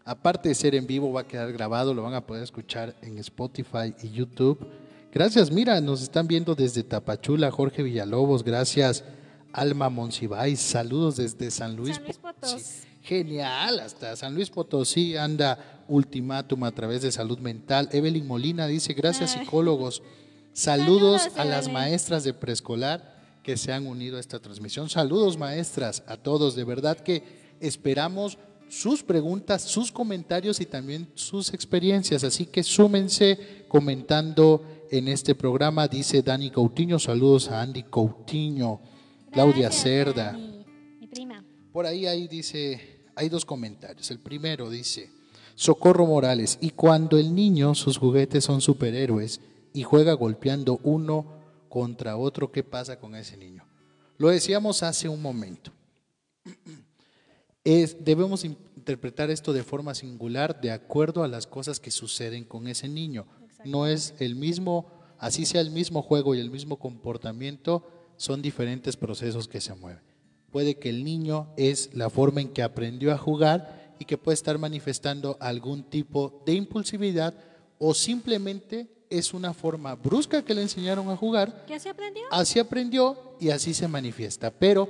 aparte 0.05 0.49
de 0.49 0.55
ser 0.55 0.75
en 0.75 0.87
vivo, 0.87 1.11
va 1.11 1.21
a 1.21 1.27
quedar 1.27 1.51
grabado, 1.51 1.93
lo 1.93 2.03
van 2.03 2.13
a 2.13 2.25
poder 2.25 2.43
escuchar 2.43 2.95
en 3.01 3.17
Spotify 3.19 3.93
y 4.01 4.09
YouTube. 4.09 4.67
Gracias, 5.11 5.51
mira, 5.51 5.79
nos 5.79 6.01
están 6.01 6.27
viendo 6.27 6.55
desde 6.55 6.83
Tapachula, 6.83 7.51
Jorge 7.51 7.83
Villalobos, 7.83 8.43
gracias, 8.43 9.03
Alma 9.51 9.89
Monsiváis, 9.89 10.59
saludos 10.59 11.17
desde 11.17 11.51
San 11.51 11.75
Luis, 11.75 11.95
San 11.95 12.05
Luis 12.05 12.17
Potosí. 12.17 12.59
Sí, 12.59 12.87
Genial, 13.03 13.81
hasta 13.81 14.15
San 14.15 14.33
Luis 14.33 14.49
Potosí 14.49 15.17
anda 15.17 15.83
ultimátum 15.89 16.63
a 16.63 16.71
través 16.71 17.01
de 17.01 17.11
salud 17.11 17.37
mental. 17.39 17.89
Evelyn 17.91 18.25
Molina 18.25 18.65
dice, 18.65 18.93
gracias 18.93 19.35
Ay. 19.35 19.43
psicólogos. 19.43 20.01
Saludos, 20.53 21.23
Saludos, 21.23 21.39
a 21.39 21.45
las 21.45 21.69
maestras 21.69 22.23
de 22.23 22.33
preescolar 22.33 23.13
que 23.43 23.57
se 23.57 23.73
han 23.73 23.87
unido 23.87 24.17
a 24.17 24.19
esta 24.21 24.39
transmisión. 24.39 24.89
Saludos 24.89 25.37
maestras 25.37 26.03
a 26.07 26.15
todos, 26.15 26.55
de 26.55 26.63
verdad 26.63 26.97
que 26.97 27.23
esperamos 27.59 28.37
sus 28.73 29.03
preguntas, 29.03 29.62
sus 29.62 29.91
comentarios 29.91 30.59
y 30.59 30.65
también 30.65 31.07
sus 31.13 31.53
experiencias. 31.53 32.23
Así 32.23 32.47
que 32.47 32.63
súmense 32.63 33.65
comentando 33.67 34.63
en 34.89 35.07
este 35.07 35.36
programa, 35.36 35.88
dice 35.88 36.23
Dani 36.23 36.49
Coutinho. 36.49 36.97
Saludos 36.97 37.49
a 37.49 37.62
Andy 37.62 37.83
Coutinho, 37.83 38.81
Claudia 39.31 39.71
Cerda. 39.71 40.33
Mi, 40.33 40.65
mi 41.01 41.07
prima. 41.07 41.45
Por 41.71 41.86
ahí, 41.86 42.07
ahí 42.07 42.27
dice, 42.27 43.03
hay 43.15 43.29
dos 43.29 43.45
comentarios. 43.45 44.09
El 44.09 44.19
primero 44.19 44.71
dice, 44.71 45.12
Socorro 45.53 46.07
Morales, 46.07 46.57
y 46.59 46.71
cuando 46.71 47.19
el 47.19 47.36
niño, 47.36 47.75
sus 47.75 47.99
juguetes 47.99 48.43
son 48.43 48.59
superhéroes 48.59 49.39
y 49.71 49.83
juega 49.83 50.13
golpeando 50.13 50.79
uno 50.81 51.27
contra 51.69 52.17
otro, 52.17 52.51
¿qué 52.51 52.63
pasa 52.63 52.99
con 52.99 53.13
ese 53.13 53.38
niño? 53.38 53.67
Lo 54.17 54.29
decíamos 54.29 54.81
hace 54.81 55.07
un 55.07 55.21
momento. 55.21 55.71
Es, 57.63 58.04
debemos 58.04 58.43
interpretar 58.43 59.30
esto 59.30 59.54
de 59.54 59.63
forma 59.63 59.95
singular 59.95 60.60
de 60.60 60.71
acuerdo 60.71 61.23
a 61.23 61.30
las 61.30 61.47
cosas 61.47 61.80
que 61.80 61.91
suceden 61.91 62.43
con 62.43 62.67
ese 62.67 62.89
niño. 62.89 63.26
No 63.63 63.88
es 63.88 64.13
el 64.19 64.36
mismo, 64.36 64.88
así 65.17 65.45
sea 65.45 65.62
el 65.62 65.71
mismo 65.71 66.02
juego 66.02 66.36
y 66.36 66.39
el 66.39 66.52
mismo 66.52 66.78
comportamiento, 66.78 67.88
son 68.17 68.41
diferentes 68.41 68.97
procesos 68.97 69.47
que 69.47 69.62
se 69.62 69.73
mueven. 69.73 70.02
Puede 70.52 70.76
que 70.76 70.89
el 70.89 71.04
niño 71.04 71.47
es 71.58 71.89
la 71.93 72.10
forma 72.10 72.41
en 72.41 72.49
que 72.49 72.62
aprendió 72.62 73.13
a 73.13 73.17
jugar 73.17 73.95
y 73.97 74.06
que 74.06 74.17
puede 74.17 74.36
estar 74.36 74.58
manifestando 74.58 75.38
algún 75.39 75.84
tipo 75.84 76.43
de 76.45 76.54
impulsividad 76.54 77.34
o 77.80 77.93
simplemente 77.93 78.88
es 79.10 79.34
una 79.34 79.54
forma 79.54 79.95
brusca 79.95 80.43
que 80.43 80.54
le 80.54 80.62
enseñaron 80.62 81.10
a 81.10 81.15
jugar 81.15 81.65
¿Qué 81.67 81.80
se 81.80 81.89
aprendió? 81.89 82.23
Así 82.32 82.60
aprendió 82.60 83.17
y 83.39 83.49
así 83.49 83.73
se 83.73 83.88
manifiesta. 83.88 84.52
Pero 84.52 84.89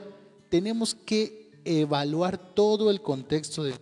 tenemos 0.50 0.96
que 0.96 1.42
evaluar 1.65 2.38
todo 2.38 2.89
el 2.89 3.02
contexto 3.02 3.63
de 3.63 3.73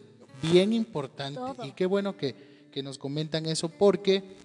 bien 0.41 0.73
importante 0.73 1.39
Todo. 1.39 1.65
y 1.65 1.71
qué 1.71 1.85
bueno 1.85 2.17
que, 2.17 2.67
que 2.71 2.83
nos 2.83 2.97
comentan 2.97 3.45
eso 3.45 3.69
porque 3.69 4.37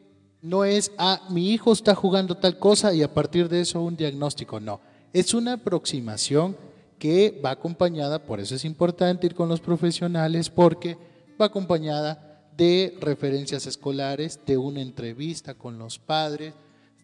No 0.42 0.64
es, 0.64 0.92
ah, 0.98 1.26
mi 1.30 1.50
hijo 1.52 1.72
está 1.72 1.94
jugando 1.94 2.36
tal 2.36 2.58
cosa 2.58 2.94
y 2.94 3.02
a 3.02 3.12
partir 3.12 3.48
de 3.48 3.62
eso 3.62 3.82
un 3.82 3.96
diagnóstico. 3.96 4.60
No, 4.60 4.80
es 5.12 5.34
una 5.34 5.54
aproximación 5.54 6.56
que 6.98 7.40
va 7.44 7.50
acompañada, 7.50 8.22
por 8.22 8.38
eso 8.40 8.54
es 8.54 8.64
importante 8.64 9.26
ir 9.26 9.34
con 9.34 9.48
los 9.48 9.60
profesionales, 9.60 10.50
porque 10.50 10.96
va 11.40 11.46
acompañada 11.46 12.42
de 12.56 12.96
referencias 13.00 13.66
escolares, 13.66 14.40
de 14.46 14.56
una 14.56 14.80
entrevista 14.80 15.54
con 15.54 15.78
los 15.78 15.98
padres, 15.98 16.54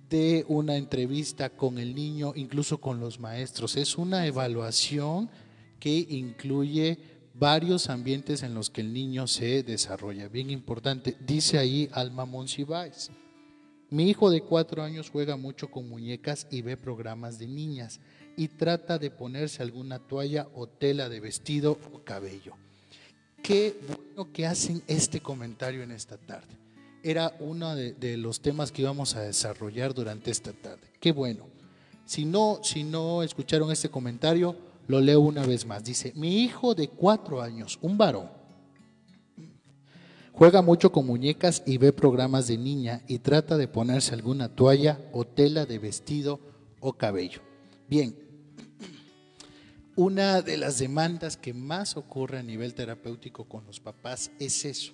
de 0.09 0.45
una 0.49 0.77
entrevista 0.77 1.51
con 1.51 1.79
el 1.79 1.95
niño, 1.95 2.33
incluso 2.37 2.79
con 2.79 3.01
los 3.01 3.19
maestros. 3.19 3.77
Es 3.77 3.99
una 3.99 4.27
evaluación 4.27 5.31
que 5.83 6.07
incluye 6.11 6.97
varios 7.35 7.91
ambientes 7.91 8.45
en 8.45 8.55
los 8.55 8.71
que 8.71 8.83
el 8.83 8.93
niño 8.93 9.27
se 9.27 9.65
desarrolla. 9.65 10.29
Bien 10.29 10.49
importante, 10.49 11.17
dice 11.27 11.59
ahí 11.59 11.89
Alma 11.91 12.25
Monsiváis. 12.25 13.11
Mi 13.91 14.09
hijo 14.09 14.31
de 14.31 14.43
cuatro 14.43 14.85
años 14.85 15.11
juega 15.11 15.37
mucho 15.37 15.73
con 15.73 15.89
muñecas 15.89 16.47
y 16.53 16.63
ve 16.63 16.77
programas 16.77 17.41
de 17.41 17.49
niñas 17.49 17.99
y 18.37 18.47
trata 18.47 18.97
de 18.97 19.11
ponerse 19.11 19.61
alguna 19.61 19.99
toalla 19.99 20.47
o 20.55 20.69
tela 20.69 21.09
de 21.09 21.19
vestido 21.19 21.77
o 21.93 22.05
cabello. 22.05 22.55
Qué 23.43 23.77
bueno 23.89 24.33
que 24.33 24.47
hacen 24.47 24.85
este 24.87 25.19
comentario 25.19 25.83
en 25.83 25.91
esta 25.91 26.17
tarde. 26.17 26.57
Era 27.03 27.35
uno 27.41 27.75
de, 27.75 28.17
los 28.19 28.41
temas 28.41 28.71
que 28.71 28.83
íbamos 28.83 29.17
a 29.17 29.23
desarrollar 29.23 29.95
durante 29.95 30.31
esta 30.31 30.53
tarde. 30.53 30.87
Qué 31.01 31.11
bueno. 31.11 31.49
Si 32.05 32.25
no, 32.25 32.61
si 32.63 32.85
no 32.85 33.25
escucharon 33.25 33.73
este 33.73 33.89
comentario, 33.89 34.57
lo 34.93 35.01
leo 35.01 35.21
una 35.21 35.47
vez 35.47 35.65
más. 35.65 35.83
Dice, 35.83 36.13
mi 36.15 36.43
hijo 36.43 36.75
de 36.75 36.89
cuatro 36.89 37.41
años, 37.41 37.79
un 37.81 37.97
varón, 37.97 38.29
juega 40.33 40.61
mucho 40.61 40.93
con 40.93 41.07
muñecas 41.07 41.63
y 41.65 41.79
ve 41.79 41.95
programas 41.95 42.47
de 42.47 42.59
niña 42.59 43.01
y 43.09 43.19
trata 43.21 43.57
de 43.57 43.69
ponerse 43.69 44.13
alguna 44.13 44.55
toalla 44.55 45.01
o 45.13 45.25
tela 45.25 45.65
de 45.65 45.79
vestido 45.79 46.41
o 46.81 46.93
cabello. 46.93 47.41
Bien, 47.89 48.15
una 49.97 50.43
de 50.43 50.59
las 50.59 50.79
demandas 50.79 51.39
que 51.39 51.55
más 51.55 51.97
ocurre 51.97 52.39
a 52.39 52.43
nivel 52.43 52.75
terapéutico 52.75 53.45
con 53.45 53.65
los 53.65 53.81
papás 53.81 54.31
es 54.39 54.67
eso, 54.67 54.93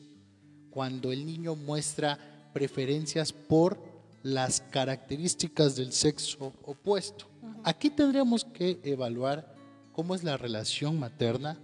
cuando 0.70 1.10
el 1.10 1.26
niño 1.26 1.56
muestra 1.56 2.50
preferencias 2.54 3.32
por 3.32 3.82
las 4.22 4.60
características 4.60 5.74
del 5.74 5.92
sexo 5.92 6.52
opuesto. 6.62 7.26
Aquí 7.64 7.90
tendríamos 7.90 8.44
que 8.44 8.78
evaluar 8.84 9.57
cómo 9.98 10.14
es 10.14 10.22
la 10.22 10.36
relación 10.36 11.00
materna, 11.00 11.58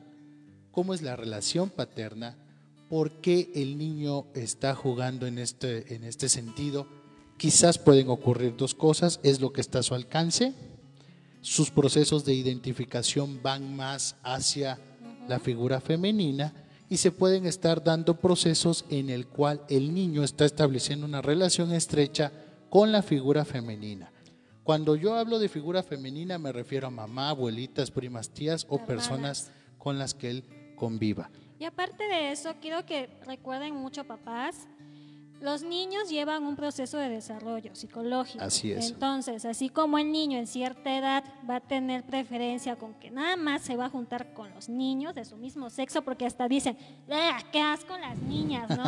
cómo 0.73 0.93
es 0.93 1.03
la 1.03 1.15
relación 1.15 1.71
paterna, 1.71 2.35
por 2.89 3.21
qué 3.21 3.53
el 3.55 3.79
niño 3.79 4.27
está 4.35 4.75
jugando 4.75 5.29
en 5.29 5.39
este, 5.39 5.95
en 5.95 6.03
este 6.03 6.29
sentido. 6.29 6.89
Quizás 7.37 7.79
pueden 7.79 8.09
ocurrir 8.09 8.57
dos 8.57 8.75
cosas, 8.75 9.21
es 9.23 9.41
lo 9.41 9.53
que 9.53 9.61
está 9.61 9.79
a 9.79 9.83
su 9.85 9.95
alcance, 9.95 10.53
sus 11.43 11.71
procesos 11.71 12.25
de 12.25 12.35
identificación 12.35 13.41
van 13.41 13.77
más 13.77 14.17
hacia 14.25 14.81
la 15.29 15.39
figura 15.39 15.81
femenina 15.81 16.53
y 16.91 16.97
se 16.97 17.13
pueden 17.13 17.47
estar 17.47 17.85
dando 17.85 18.17
procesos 18.17 18.85
en 18.91 19.11
el 19.11 19.29
cual 19.29 19.63
el 19.69 19.95
niño 19.95 20.25
está 20.25 20.45
estableciendo 20.45 21.07
una 21.07 21.23
relación 21.23 21.71
estrecha 21.73 22.33
con 22.69 22.91
la 22.91 23.03
figura 23.03 23.45
femenina. 23.45 24.11
Cuando 24.65 24.97
yo 24.97 25.15
hablo 25.15 25.39
de 25.39 25.49
figura 25.49 25.83
femenina 25.83 26.39
me 26.39 26.51
refiero 26.51 26.89
a 26.89 26.91
mamá, 26.91 27.29
abuelitas, 27.29 27.91
primas, 27.91 28.31
tías 28.31 28.67
o 28.69 28.79
personas 28.79 29.53
con 29.79 29.99
las 29.99 30.15
que 30.15 30.31
él 30.31 30.45
conviva. 30.75 31.31
Y 31.59 31.65
aparte 31.65 32.05
de 32.05 32.33
eso, 32.33 32.55
quiero 32.61 32.85
que 32.85 33.09
recuerden 33.27 33.75
mucho 33.75 34.05
papás 34.05 34.67
los 35.45 35.63
niños 35.63 36.09
llevan 36.09 36.45
un 36.45 36.57
proceso 36.57 36.97
de 36.97 37.11
desarrollo 37.11 37.75
psicológico. 37.75 38.43
Así 38.43 38.73
es. 38.73 38.91
Entonces, 38.91 39.45
así 39.45 39.69
como 39.69 39.99
el 39.99 40.11
niño 40.11 40.39
en 40.39 40.47
cierta 40.47 40.97
edad 40.97 41.23
va 41.49 41.57
a 41.57 41.61
tener 41.61 42.03
preferencia 42.03 42.77
con 42.77 42.95
que 42.95 43.11
nada 43.11 43.37
más 43.37 43.61
se 43.61 43.77
va 43.77 43.87
a 43.87 43.91
juntar 43.91 44.33
con 44.33 44.51
los 44.55 44.71
niños 44.71 45.15
de 45.15 45.27
su 45.27 45.37
mismo 45.37 45.69
sexo, 45.69 46.01
porque 46.01 46.25
hasta 46.25 46.49
dicen, 46.49 46.79
¡ah, 47.11 47.39
qué 47.53 47.61
asco 47.61 47.95
las 47.99 48.19
niñas, 48.21 48.71
¿no? 48.71 48.85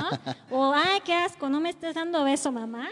o, 0.51 0.73
¡ay, 0.73 1.01
qué 1.05 1.12
asco, 1.12 1.51
no 1.51 1.61
me 1.61 1.69
estés 1.69 1.95
dando 1.95 2.25
beso, 2.25 2.51
mamá! 2.51 2.89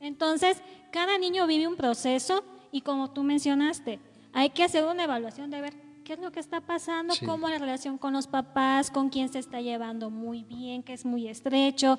Entonces, 0.00 0.62
cada 0.90 1.18
niño 1.18 1.46
vive 1.46 1.66
un 1.66 1.76
proceso 1.76 2.44
y 2.70 2.82
como 2.82 3.10
tú 3.10 3.22
mencionaste, 3.22 4.00
hay 4.32 4.50
que 4.50 4.64
hacer 4.64 4.84
una 4.84 5.04
evaluación 5.04 5.50
de 5.50 5.60
ver 5.60 5.74
qué 6.04 6.14
es 6.14 6.18
lo 6.20 6.32
que 6.32 6.40
está 6.40 6.60
pasando, 6.60 7.14
cómo 7.26 7.48
la 7.48 7.58
relación 7.58 7.98
con 7.98 8.12
los 8.12 8.26
papás, 8.26 8.90
con 8.90 9.10
quién 9.10 9.28
se 9.28 9.38
está 9.38 9.60
llevando 9.60 10.10
muy 10.10 10.42
bien, 10.44 10.82
que 10.82 10.94
es 10.94 11.04
muy 11.04 11.28
estrecho, 11.28 11.98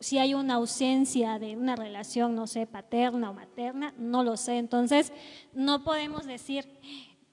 si 0.00 0.18
hay 0.18 0.34
una 0.34 0.54
ausencia 0.54 1.38
de 1.38 1.56
una 1.56 1.76
relación, 1.76 2.34
no 2.34 2.46
sé, 2.46 2.66
paterna 2.66 3.30
o 3.30 3.34
materna, 3.34 3.94
no 3.96 4.22
lo 4.22 4.36
sé. 4.36 4.58
Entonces, 4.58 5.12
no 5.54 5.84
podemos 5.84 6.26
decir, 6.26 6.66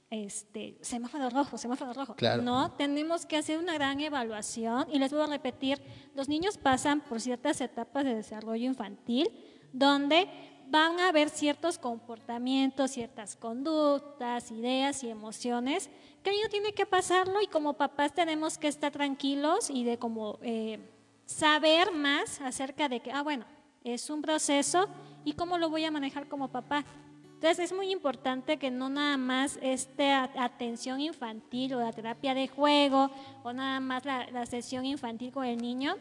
este, 0.10 0.78
semáforo 0.82 1.30
rojo, 1.30 1.58
semáforo 1.58 1.94
rojo. 1.94 2.16
No, 2.42 2.72
tenemos 2.72 3.26
que 3.26 3.38
hacer 3.38 3.60
una 3.60 3.74
gran 3.74 4.00
evaluación 4.00 4.86
y 4.92 5.00
les 5.00 5.12
voy 5.12 5.22
a 5.22 5.28
repetir, 5.28 5.82
los 6.16 6.30
niños 6.30 6.58
pasan 6.58 7.02
por 7.02 7.20
ciertas 7.20 7.60
etapas 7.62 8.06
de 8.06 8.16
desarrollo 8.16 8.66
infantil 8.66 9.30
donde 9.74 10.30
van 10.70 11.00
a 11.02 11.10
haber 11.10 11.30
ciertos 11.30 11.78
comportamientos, 11.78 12.92
ciertas 12.92 13.36
conductas, 13.36 14.50
ideas 14.52 15.04
y 15.04 15.10
emociones 15.10 15.90
que 16.24 16.30
el 16.30 16.38
niño 16.38 16.48
tiene 16.50 16.74
que 16.74 16.86
pasarlo 16.86 17.42
y 17.42 17.48
como 17.48 17.74
papás 17.74 18.14
tenemos 18.14 18.58
que 18.58 18.70
estar 18.70 18.92
tranquilos 18.92 19.70
y 19.70 19.84
de 19.84 20.00
como... 20.00 20.40
Eh, 20.42 20.80
saber 21.26 21.92
más 21.92 22.42
acerca 22.42 22.90
de 22.90 23.00
que, 23.00 23.12
ah, 23.12 23.22
bueno, 23.22 23.46
es 23.84 24.10
un 24.10 24.22
proceso 24.22 24.88
y 25.26 25.34
cómo 25.34 25.58
lo 25.58 25.70
voy 25.70 25.86
a 25.86 25.92
manejar 25.92 26.28
como 26.28 26.50
papá. 26.50 26.86
Entonces 27.34 27.60
es 27.60 27.74
muy 27.74 27.92
importante 27.92 28.58
que 28.58 28.72
no 28.72 28.90
nada 28.90 29.18
más 29.18 29.60
esta 29.62 30.32
atención 30.38 31.02
infantil 31.02 31.74
o 31.74 31.80
la 31.80 31.92
terapia 31.92 32.34
de 32.34 32.48
juego 32.48 33.12
o 33.44 33.52
nada 33.52 33.82
más 33.82 34.06
la 34.06 34.46
sesión 34.46 34.86
infantil 34.86 35.34
con 35.34 35.46
el 35.46 35.58
niño, 35.58 35.96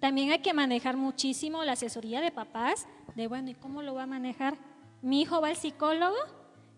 también 0.00 0.30
hay 0.30 0.40
que 0.40 0.52
manejar 0.52 0.96
muchísimo 0.96 1.64
la 1.64 1.72
asesoría 1.72 2.20
de 2.20 2.32
papás, 2.32 2.86
de 3.14 3.28
bueno, 3.28 3.50
¿y 3.50 3.54
cómo 3.54 3.82
lo 3.82 3.94
va 3.94 4.04
a 4.04 4.06
manejar? 4.06 4.56
¿Mi 5.02 5.22
hijo 5.22 5.40
va 5.40 5.48
al 5.48 5.56
psicólogo? 5.56 6.16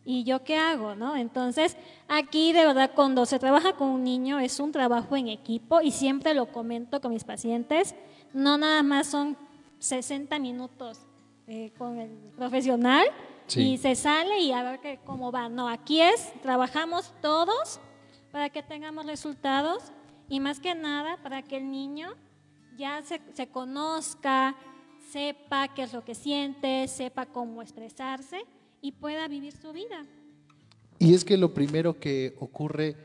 ¿Y 0.05 0.25
yo 0.25 0.45
qué 0.45 0.57
hago? 0.57 0.95
¿no? 0.95 1.17
Entonces, 1.17 1.77
aquí 2.09 2.53
de 2.53 2.67
verdad, 2.67 2.93
cuando 2.95 3.27
se 3.27 3.39
trabaja 3.39 3.73
con 3.75 3.89
un 3.89 4.05
niño 4.05 4.39
es 4.39 4.61
un 4.61 4.71
trabajo 4.71 5.17
en 5.17 5.29
equipo 5.29 5.81
y 5.81 5.91
siempre 5.91 6.35
lo 6.35 6.53
comento 6.53 7.01
con 7.01 7.13
mis 7.13 7.25
pacientes, 7.25 7.95
no 8.33 8.59
nada 8.59 8.83
más 8.83 9.09
son 9.09 9.37
60 9.79 10.39
minutos 10.39 11.01
eh, 11.47 11.73
con 11.79 11.99
el 11.99 12.11
profesional 12.37 13.07
y 13.55 13.79
se 13.79 13.95
sale 13.95 14.41
y 14.41 14.53
a 14.53 14.63
ver 14.63 15.01
cómo 15.05 15.33
va. 15.33 15.49
No, 15.49 15.69
aquí 15.69 16.01
es, 16.01 16.33
trabajamos 16.43 17.13
todos 17.23 17.81
para 18.31 18.51
que 18.51 18.63
tengamos 18.63 19.07
resultados 19.07 19.93
y 20.29 20.41
más 20.41 20.61
que 20.61 20.75
nada 20.75 21.17
para 21.23 21.43
que 21.43 21.57
el 21.57 21.71
niño 21.71 22.15
ya 22.77 23.03
se, 23.03 23.21
se 23.35 23.49
conozca, 23.49 24.57
sepa 25.11 25.73
qué 25.75 25.83
es 25.83 25.93
lo 25.93 26.05
que 26.05 26.15
siente, 26.15 26.87
sepa 26.89 27.27
cómo 27.27 27.63
expresarse 27.63 28.45
y 28.81 28.93
pueda 28.93 29.29
vivir 29.29 29.53
su 29.53 29.73
vida. 29.73 30.07
Y 30.99 31.15
es 31.15 31.25
que 31.25 31.37
lo 31.37 31.53
primero 31.53 31.99
que 31.99 32.35
ocurre 32.41 32.97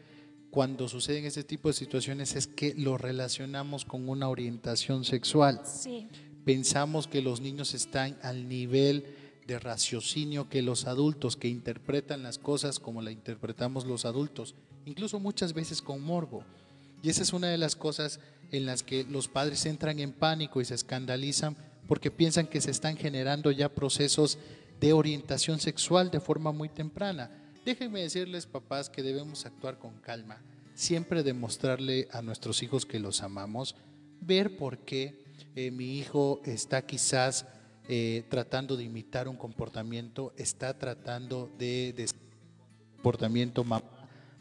cuando 0.49 0.87
suceden 0.87 1.25
este 1.25 1.43
tipo 1.43 1.69
de 1.69 1.73
situaciones 1.73 2.35
es 2.35 2.47
que 2.47 2.73
lo 2.75 2.97
relacionamos 2.97 3.85
con 3.85 4.07
una 4.09 4.29
orientación 4.29 5.05
sexual. 5.05 5.61
Sí. 5.65 6.07
Pensamos 6.45 7.07
que 7.07 7.21
los 7.21 7.41
niños 7.41 7.73
están 7.73 8.17
al 8.21 8.47
nivel 8.47 9.05
de 9.47 9.59
raciocinio 9.59 10.49
que 10.49 10.61
los 10.61 10.85
adultos, 10.85 11.35
que 11.35 11.47
interpretan 11.47 12.23
las 12.23 12.37
cosas 12.37 12.79
como 12.79 13.01
la 13.01 13.11
interpretamos 13.11 13.85
los 13.85 14.05
adultos, 14.05 14.55
incluso 14.85 15.19
muchas 15.19 15.53
veces 15.53 15.81
con 15.81 16.01
morbo. 16.01 16.43
Y 17.01 17.09
esa 17.09 17.23
es 17.23 17.33
una 17.33 17.47
de 17.47 17.57
las 17.57 17.75
cosas 17.75 18.19
en 18.51 18.65
las 18.65 18.83
que 18.83 19.03
los 19.05 19.27
padres 19.27 19.65
entran 19.65 19.99
en 19.99 20.11
pánico 20.11 20.61
y 20.61 20.65
se 20.65 20.75
escandalizan 20.75 21.55
porque 21.87 22.11
piensan 22.11 22.47
que 22.47 22.61
se 22.61 22.71
están 22.71 22.97
generando 22.97 23.51
ya 23.51 23.69
procesos 23.69 24.37
de 24.79 24.93
orientación 24.93 25.59
sexual 25.59 26.09
de 26.09 26.19
forma 26.19 26.51
muy 26.51 26.69
temprana. 26.69 27.29
Déjenme 27.65 28.01
decirles, 28.01 28.45
papás, 28.45 28.89
que 28.89 29.03
debemos 29.03 29.45
actuar 29.45 29.77
con 29.77 29.99
calma, 29.99 30.41
siempre 30.73 31.21
demostrarle 31.21 32.07
a 32.11 32.21
nuestros 32.21 32.63
hijos 32.63 32.85
que 32.85 32.99
los 32.99 33.21
amamos, 33.21 33.75
ver 34.19 34.57
por 34.57 34.79
qué 34.79 35.23
eh, 35.55 35.69
mi 35.69 35.97
hijo 35.97 36.41
está 36.45 36.85
quizás 36.85 37.45
eh, 37.87 38.23
tratando 38.29 38.77
de 38.77 38.85
imitar 38.85 39.27
un 39.27 39.37
comportamiento, 39.37 40.33
está 40.37 40.77
tratando 40.77 41.51
de, 41.57 41.93
de 41.93 42.09
comportamiento 42.95 43.63
mamá. 43.63 43.83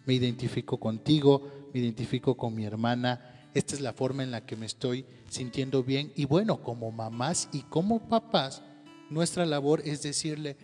Me 0.06 0.14
identifico 0.14 0.78
contigo, 0.78 1.68
me 1.74 1.80
identifico 1.80 2.36
con 2.36 2.54
mi 2.54 2.64
hermana. 2.64 3.39
Esta 3.54 3.74
es 3.74 3.80
la 3.80 3.92
forma 3.92 4.22
en 4.22 4.30
la 4.30 4.44
que 4.46 4.56
me 4.56 4.66
estoy 4.66 5.04
sintiendo 5.28 5.82
bien. 5.82 6.12
Y 6.16 6.24
bueno, 6.24 6.62
como 6.62 6.90
mamás 6.92 7.48
y 7.52 7.62
como 7.62 7.98
papás, 8.08 8.62
nuestra 9.10 9.44
labor 9.46 9.82
es 9.84 10.02
decirle, 10.02 10.56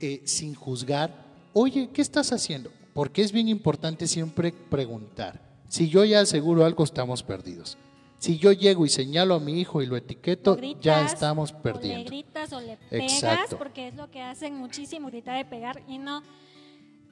eh, 0.00 0.22
sin 0.24 0.54
juzgar, 0.54 1.14
oye, 1.52 1.90
¿qué 1.92 2.02
estás 2.02 2.32
haciendo? 2.32 2.70
Porque 2.92 3.22
es 3.22 3.32
bien 3.32 3.48
importante 3.48 4.06
siempre 4.06 4.52
preguntar. 4.52 5.40
Si 5.68 5.88
yo 5.88 6.04
ya 6.04 6.20
aseguro 6.20 6.64
algo, 6.64 6.84
estamos 6.84 7.22
perdidos. 7.22 7.78
Si 8.18 8.38
yo 8.38 8.52
llego 8.52 8.84
y 8.84 8.88
señalo 8.88 9.34
a 9.34 9.40
mi 9.40 9.60
hijo 9.60 9.82
y 9.82 9.86
lo 9.86 9.96
etiqueto, 9.96 10.54
gritas, 10.56 10.82
ya 10.84 11.04
estamos 11.06 11.50
O 11.50 11.54
le 11.56 11.60
perdiendo. 11.60 12.04
gritas 12.10 12.52
o 12.52 12.60
le 12.60 12.76
pegas, 12.76 13.12
Exacto. 13.12 13.58
porque 13.58 13.88
es 13.88 13.94
lo 13.94 14.10
que 14.10 14.20
hacen 14.20 14.54
muchísimo, 14.56 15.08
gritar 15.08 15.40
y 15.40 15.48
pegar. 15.48 15.82
Y 15.88 15.98
no. 15.98 16.22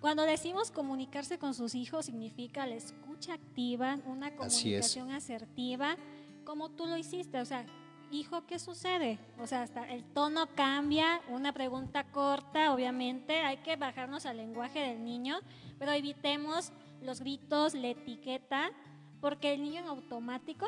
Cuando 0.00 0.22
decimos 0.22 0.70
comunicarse 0.70 1.38
con 1.38 1.52
sus 1.54 1.74
hijos, 1.74 2.06
significa 2.06 2.66
la 2.66 2.74
escucha 2.76 3.34
activa, 3.34 3.98
una 4.06 4.34
comunicación 4.34 5.10
asertiva, 5.10 5.96
como 6.44 6.70
tú 6.70 6.86
lo 6.86 6.96
hiciste. 6.96 7.38
O 7.38 7.44
sea, 7.44 7.66
hijo, 8.10 8.46
¿qué 8.46 8.58
sucede? 8.58 9.18
O 9.38 9.46
sea, 9.46 9.62
hasta 9.62 9.86
el 9.92 10.02
tono 10.04 10.46
cambia, 10.54 11.20
una 11.28 11.52
pregunta 11.52 12.04
corta, 12.04 12.72
obviamente, 12.72 13.40
hay 13.40 13.58
que 13.58 13.76
bajarnos 13.76 14.24
al 14.24 14.38
lenguaje 14.38 14.78
del 14.80 15.04
niño, 15.04 15.38
pero 15.78 15.92
evitemos 15.92 16.72
los 17.02 17.20
gritos, 17.20 17.74
la 17.74 17.88
etiqueta, 17.88 18.70
porque 19.20 19.52
el 19.52 19.62
niño 19.62 19.80
en 19.80 19.86
automático 19.86 20.66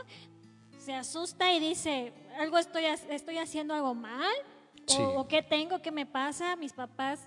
se 0.79 0.95
asusta 0.95 1.53
y 1.55 1.61
dice, 1.61 2.13
algo 2.39 2.59
estoy, 2.59 2.85
estoy 2.85 3.39
haciendo 3.39 3.73
algo 3.75 3.95
mal, 3.95 4.31
Sí. 4.87 4.97
o, 5.01 5.21
o 5.21 5.29
qué 5.29 5.43
tengo, 5.45 5.81
qué 5.81 5.93
me 5.93 6.07
pasa, 6.07 6.57
mis 6.57 6.73
papás, 6.73 7.21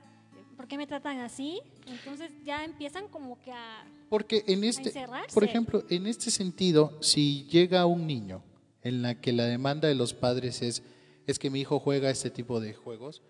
¿por 0.56 0.68
qué 0.68 0.78
me 0.78 0.88
tratan 0.88 1.20
así? 1.20 1.62
Entonces 1.88 2.32
ya 2.44 2.64
empiezan 2.64 3.08
como 3.08 3.40
que 3.42 3.52
a... 3.52 3.86
Porque 4.10 4.44
en 4.48 4.64
este, 4.64 4.90
encerrarse. 4.90 5.34
por 5.34 5.44
ejemplo, 5.44 5.84
en 5.90 6.08
este 6.08 6.32
sentido, 6.32 6.98
si 7.02 7.46
llega 7.46 7.86
un 7.86 8.08
niño 8.08 8.44
en 8.82 9.02
la 9.02 9.20
que 9.20 9.34
la 9.34 9.46
demanda 9.46 9.88
de 9.88 9.96
los 9.96 10.14
padres 10.14 10.62
es, 10.62 10.84
es 11.28 11.40
que 11.40 11.50
mi 11.50 11.62
hijo 11.62 11.80
juega 11.80 12.10
este 12.10 12.30
tipo 12.30 12.60
de 12.60 12.74
juegos, 12.74 13.22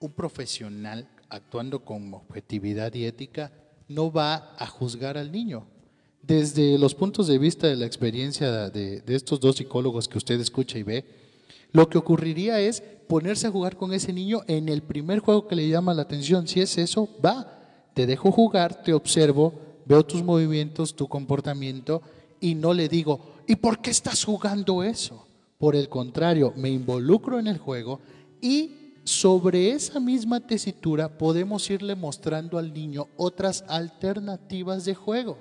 un 0.00 0.12
profesional 0.12 1.08
actuando 1.28 1.84
con 1.84 2.12
objetividad 2.14 2.92
y 2.94 3.04
ética 3.04 3.52
no 3.88 4.10
va 4.10 4.54
a 4.58 4.66
juzgar 4.66 5.18
al 5.18 5.30
niño. 5.30 5.66
Desde 6.22 6.78
los 6.78 6.94
puntos 6.94 7.26
de 7.26 7.38
vista 7.38 7.66
de 7.66 7.76
la 7.76 7.86
experiencia 7.86 8.70
de, 8.70 9.00
de 9.00 9.14
estos 9.14 9.40
dos 9.40 9.56
psicólogos 9.56 10.08
que 10.08 10.18
usted 10.18 10.40
escucha 10.40 10.78
y 10.78 10.82
ve, 10.82 11.04
lo 11.72 11.88
que 11.88 11.98
ocurriría 11.98 12.60
es 12.60 12.82
ponerse 13.08 13.46
a 13.46 13.50
jugar 13.50 13.76
con 13.76 13.92
ese 13.92 14.12
niño 14.12 14.42
en 14.46 14.68
el 14.68 14.82
primer 14.82 15.20
juego 15.20 15.46
que 15.46 15.56
le 15.56 15.68
llama 15.68 15.94
la 15.94 16.02
atención. 16.02 16.46
Si 16.46 16.60
es 16.60 16.78
eso, 16.78 17.08
va, 17.24 17.58
te 17.94 18.06
dejo 18.06 18.30
jugar, 18.30 18.82
te 18.82 18.92
observo, 18.92 19.52
veo 19.86 20.04
tus 20.04 20.22
movimientos, 20.22 20.94
tu 20.94 21.08
comportamiento 21.08 22.02
y 22.40 22.54
no 22.54 22.74
le 22.74 22.88
digo, 22.88 23.20
¿y 23.46 23.56
por 23.56 23.80
qué 23.80 23.90
estás 23.90 24.24
jugando 24.24 24.82
eso? 24.82 25.26
Por 25.58 25.76
el 25.76 25.88
contrario, 25.88 26.52
me 26.56 26.70
involucro 26.70 27.38
en 27.38 27.46
el 27.46 27.58
juego 27.58 28.00
y 28.40 28.94
sobre 29.04 29.72
esa 29.72 30.00
misma 30.00 30.40
tesitura 30.40 31.18
podemos 31.18 31.68
irle 31.70 31.94
mostrando 31.94 32.58
al 32.58 32.72
niño 32.72 33.08
otras 33.16 33.64
alternativas 33.68 34.84
de 34.84 34.94
juego. 34.94 35.38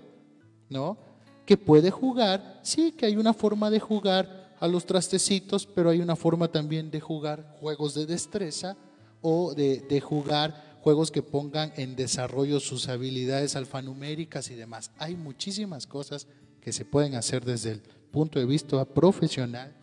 ¿no? 0.72 0.98
Que 1.46 1.58
puede 1.58 1.92
jugar, 1.92 2.60
sí, 2.64 2.94
que 2.94 3.06
hay 3.06 3.18
una 3.18 3.34
forma 3.34 3.70
de 3.70 3.80
jugar 3.80 4.41
a 4.62 4.68
los 4.68 4.86
trastecitos, 4.86 5.66
pero 5.66 5.90
hay 5.90 6.00
una 6.02 6.16
forma 6.16 6.48
también 6.48 6.92
de 6.92 7.02
jugar 7.02 7.58
juegos 7.60 7.96
de 7.96 8.06
destreza 8.06 8.78
o 9.20 9.56
de, 9.56 9.80
de 9.80 10.00
jugar 10.00 10.78
juegos 10.82 11.10
que 11.10 11.24
pongan 11.24 11.74
en 11.78 11.96
desarrollo 11.96 12.60
sus 12.60 12.88
habilidades 12.88 13.56
alfanuméricas 13.56 14.52
y 14.52 14.56
demás. 14.56 14.92
Hay 15.00 15.16
muchísimas 15.16 15.88
cosas 15.88 16.28
que 16.62 16.72
se 16.72 16.86
pueden 16.86 17.16
hacer 17.16 17.44
desde 17.44 17.72
el 17.72 17.82
punto 18.12 18.38
de 18.38 18.46
vista 18.46 18.86
profesional, 18.86 19.76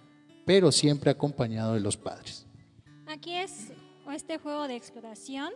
pero 0.47 0.71
siempre 0.71 1.11
acompañado 1.11 1.75
de 1.75 1.81
los 1.81 1.97
padres. 1.97 2.47
Aquí 3.09 3.35
es 3.35 3.73
este 4.13 4.39
juego 4.39 4.69
de 4.69 4.77
exploración, 4.77 5.51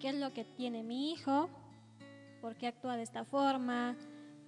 qué 0.00 0.08
es 0.08 0.14
lo 0.14 0.32
que 0.32 0.44
tiene 0.44 0.82
mi 0.82 1.12
hijo, 1.12 1.50
por 2.40 2.56
qué 2.56 2.68
actúa 2.68 2.96
de 2.96 3.02
esta 3.02 3.26
forma, 3.26 3.96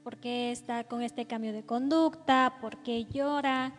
por 0.05 0.19
qué 0.19 0.53
está 0.53 0.85
con 0.85 1.03
este 1.03 1.25
cambio 1.25 1.53
de 1.55 1.65
conducta, 1.65 2.59
por 2.61 2.77
qué 2.83 3.07
llora. 3.07 3.73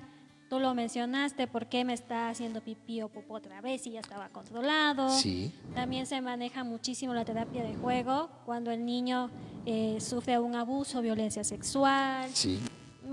Tú 0.50 0.60
lo 0.60 0.74
mencionaste, 0.74 1.48
por 1.48 1.68
qué 1.68 1.86
me 1.86 1.94
está 1.94 2.30
haciendo 2.30 2.62
pipí 2.62 3.02
o 3.02 3.10
popó 3.10 3.36
otra 3.36 3.62
vez 3.62 3.86
y 3.88 3.92
ya 3.92 4.00
estaba 4.00 4.30
controlado. 4.30 5.10
Sí. 5.10 5.54
También 5.74 6.06
se 6.08 6.22
maneja 6.22 6.64
muchísimo 6.64 7.14
la 7.14 7.26
terapia 7.26 7.64
de 7.64 7.76
juego 7.76 8.30
cuando 8.46 8.72
el 8.72 8.86
niño 8.86 9.30
eh, 9.66 9.98
sufre 10.02 10.40
un 10.40 10.56
abuso, 10.56 11.02
violencia 11.02 11.44
sexual, 11.44 12.30
Sí, 12.34 12.60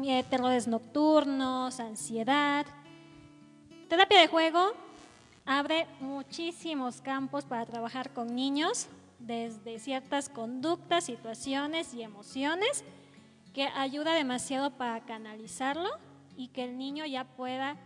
eh, 0.04 0.24
terrores 0.28 0.66
nocturnos, 0.66 1.80
ansiedad. 1.80 2.66
Terapia 3.88 4.20
de 4.20 4.28
juego 4.28 4.72
abre 5.44 5.86
muchísimos 6.00 7.02
campos 7.02 7.44
para 7.44 7.66
trabajar 7.66 8.12
con 8.12 8.34
niños, 8.34 8.88
desde 9.18 9.78
ciertas 9.78 10.28
conductas, 10.28 11.04
situaciones 11.04 11.94
y 11.94 12.02
emociones, 12.02 12.84
que 13.52 13.64
ayuda 13.64 14.14
demasiado 14.14 14.76
para 14.76 15.04
canalizarlo 15.04 15.88
y 16.36 16.48
que 16.48 16.64
el 16.64 16.78
niño 16.78 17.04
ya 17.06 17.24
pueda 17.36 17.76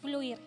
fluir. 0.00 0.38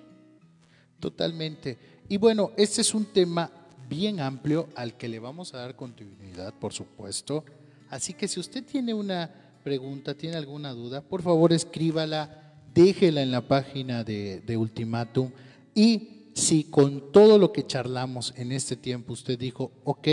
Totalmente. 0.99 1.77
Y 2.07 2.17
bueno, 2.17 2.51
este 2.57 2.81
es 2.81 2.93
un 2.93 3.05
tema 3.05 3.51
bien 3.89 4.19
amplio 4.19 4.67
al 4.75 4.95
que 4.95 5.07
le 5.07 5.19
vamos 5.19 5.53
a 5.53 5.59
dar 5.59 5.75
continuidad, 5.75 6.53
por 6.53 6.73
supuesto. 6.73 7.43
Así 7.89 8.13
que 8.13 8.27
si 8.27 8.39
usted 8.39 8.63
tiene 8.63 8.93
una 8.93 9.31
pregunta, 9.63 10.13
tiene 10.13 10.37
alguna 10.37 10.71
duda, 10.71 11.01
por 11.01 11.21
favor 11.21 11.53
escríbala, 11.53 12.53
déjela 12.73 13.21
en 13.21 13.31
la 13.31 13.47
página 13.47 14.03
de, 14.03 14.41
de 14.41 14.57
Ultimatum. 14.57 15.31
Y 15.73 16.31
si 16.33 16.65
con 16.65 17.11
todo 17.11 17.37
lo 17.37 17.51
que 17.51 17.65
charlamos 17.65 18.33
en 18.37 18.51
este 18.51 18.75
tiempo 18.75 19.13
usted 19.13 19.39
dijo, 19.39 19.71
ok, 19.83 20.07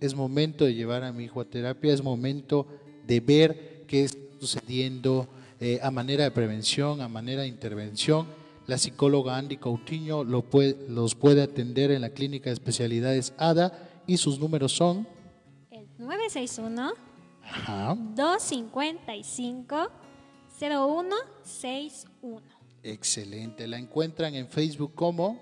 es 0.00 0.14
momento 0.14 0.64
de 0.64 0.74
llevar 0.74 1.04
a 1.04 1.12
mi 1.12 1.24
hijo 1.24 1.40
a 1.40 1.44
terapia, 1.44 1.92
es 1.92 2.02
momento 2.02 2.66
de 3.06 3.20
ver 3.20 3.79
qué 3.90 4.04
está 4.04 4.20
sucediendo 4.38 5.26
eh, 5.58 5.80
a 5.82 5.90
manera 5.90 6.22
de 6.24 6.30
prevención, 6.30 7.00
a 7.00 7.08
manera 7.08 7.42
de 7.42 7.48
intervención, 7.48 8.26
la 8.68 8.78
psicóloga 8.78 9.36
Andy 9.36 9.56
Coutinho 9.56 10.22
lo 10.22 10.42
puede- 10.42 10.76
los 10.88 11.16
puede 11.16 11.42
atender 11.42 11.90
en 11.90 12.00
la 12.02 12.10
clínica 12.10 12.50
de 12.50 12.54
especialidades 12.54 13.32
ADA 13.36 13.72
y 14.06 14.16
sus 14.16 14.38
números 14.38 14.70
son 14.72 15.06
El 15.72 15.86
961 15.98 16.92
ajá, 17.42 17.96
255 18.14 19.88
0161. 20.58 22.40
excelente. 22.82 23.66
La 23.66 23.76
encuentran 23.78 24.34
en 24.36 24.46
Facebook 24.48 24.92
como 24.94 25.38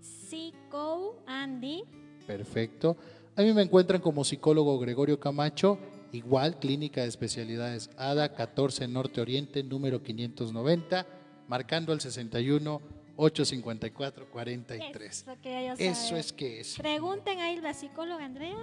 Psico 0.00 1.16
Andy. 1.26 1.82
perfecto. 2.26 2.96
A 3.36 3.42
mí 3.42 3.52
me 3.52 3.62
encuentran 3.62 4.00
como 4.00 4.24
psicólogo 4.24 4.78
Gregorio 4.78 5.18
Camacho, 5.18 5.78
igual 6.12 6.58
clínica 6.58 7.02
de 7.02 7.08
especialidades 7.08 7.90
ADA 7.96 8.34
14 8.34 8.88
Norte 8.88 9.20
Oriente 9.20 9.62
número 9.62 10.02
590, 10.02 11.06
marcando 11.48 11.92
el 11.92 12.00
61 12.00 12.80
854 13.16 14.30
43. 14.30 15.26
Eso 15.42 15.74
Eso 15.78 16.16
es 16.16 16.32
que 16.32 16.60
es. 16.60 16.76
Pregunten 16.76 17.38
ahí 17.40 17.60
la 17.60 17.74
psicóloga 17.74 18.24
Andrea. 18.24 18.56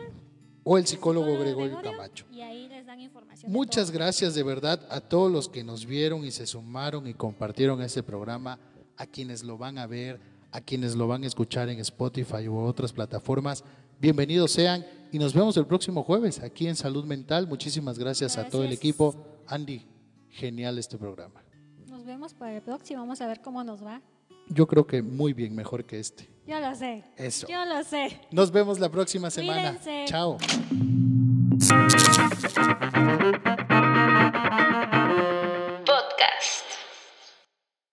O 0.64 0.78
el 0.78 0.86
psicólogo 0.86 1.28
psicólogo 1.28 1.44
Gregorio 1.44 1.82
Camacho. 1.82 2.26
Y 2.32 2.42
ahí 2.42 2.68
les 2.68 2.86
dan 2.86 3.00
información. 3.00 3.52
Muchas 3.52 3.92
gracias 3.92 4.36
de 4.36 4.44
verdad 4.44 4.86
a 4.90 5.00
todos 5.00 5.32
los 5.32 5.48
que 5.48 5.64
nos 5.64 5.86
vieron 5.86 6.26
y 6.26 6.32
se 6.32 6.46
sumaron 6.46 7.08
y 7.08 7.14
compartieron 7.14 7.82
este 7.82 8.04
programa, 8.04 8.60
a 8.98 9.06
quienes 9.06 9.44
lo 9.44 9.58
van 9.58 9.78
a 9.78 9.88
ver, 9.88 10.20
a 10.52 10.60
quienes 10.60 10.96
lo 10.96 11.08
van 11.08 11.24
a 11.24 11.28
escuchar 11.28 11.70
en 11.70 11.80
Spotify 11.80 12.48
u 12.48 12.58
otras 12.58 12.92
plataformas. 12.92 13.64
Bienvenidos 14.00 14.52
sean 14.52 14.86
y 15.12 15.18
nos 15.18 15.34
vemos 15.34 15.58
el 15.58 15.66
próximo 15.66 16.04
jueves 16.04 16.40
aquí 16.40 16.68
en 16.68 16.76
Salud 16.76 17.04
Mental. 17.04 17.48
Muchísimas 17.48 17.98
gracias, 17.98 18.38
a 18.38 18.48
todo 18.48 18.64
el 18.64 18.72
equipo. 18.72 19.16
Andy, 19.48 19.88
genial 20.30 20.78
este 20.78 21.00
programa. 21.00 21.44
Nos 21.88 22.06
vemos 22.06 22.36
para 22.36 22.56
el 22.56 22.62
próximo. 22.62 23.00
Vamos 23.00 23.22
a 23.22 23.28
ver 23.28 23.42
cómo 23.42 23.64
nos 23.64 23.84
va. 23.84 24.04
Yo 24.50 24.68
creo 24.68 24.86
que 24.86 25.02
muy 25.02 25.34
bien, 25.34 25.56
mejor 25.56 25.84
que 25.84 26.00
este. 26.00 26.30
Yo 26.46 26.60
lo 26.60 26.76
sé. 26.76 27.06
Eso. 27.18 27.48
Yo 27.48 27.66
lo 27.66 27.84
sé. 27.84 28.22
Nos 28.30 28.52
vemos 28.52 28.80
la 28.80 28.90
próxima 28.90 29.32
semana. 29.32 29.80
Chao. 30.06 30.38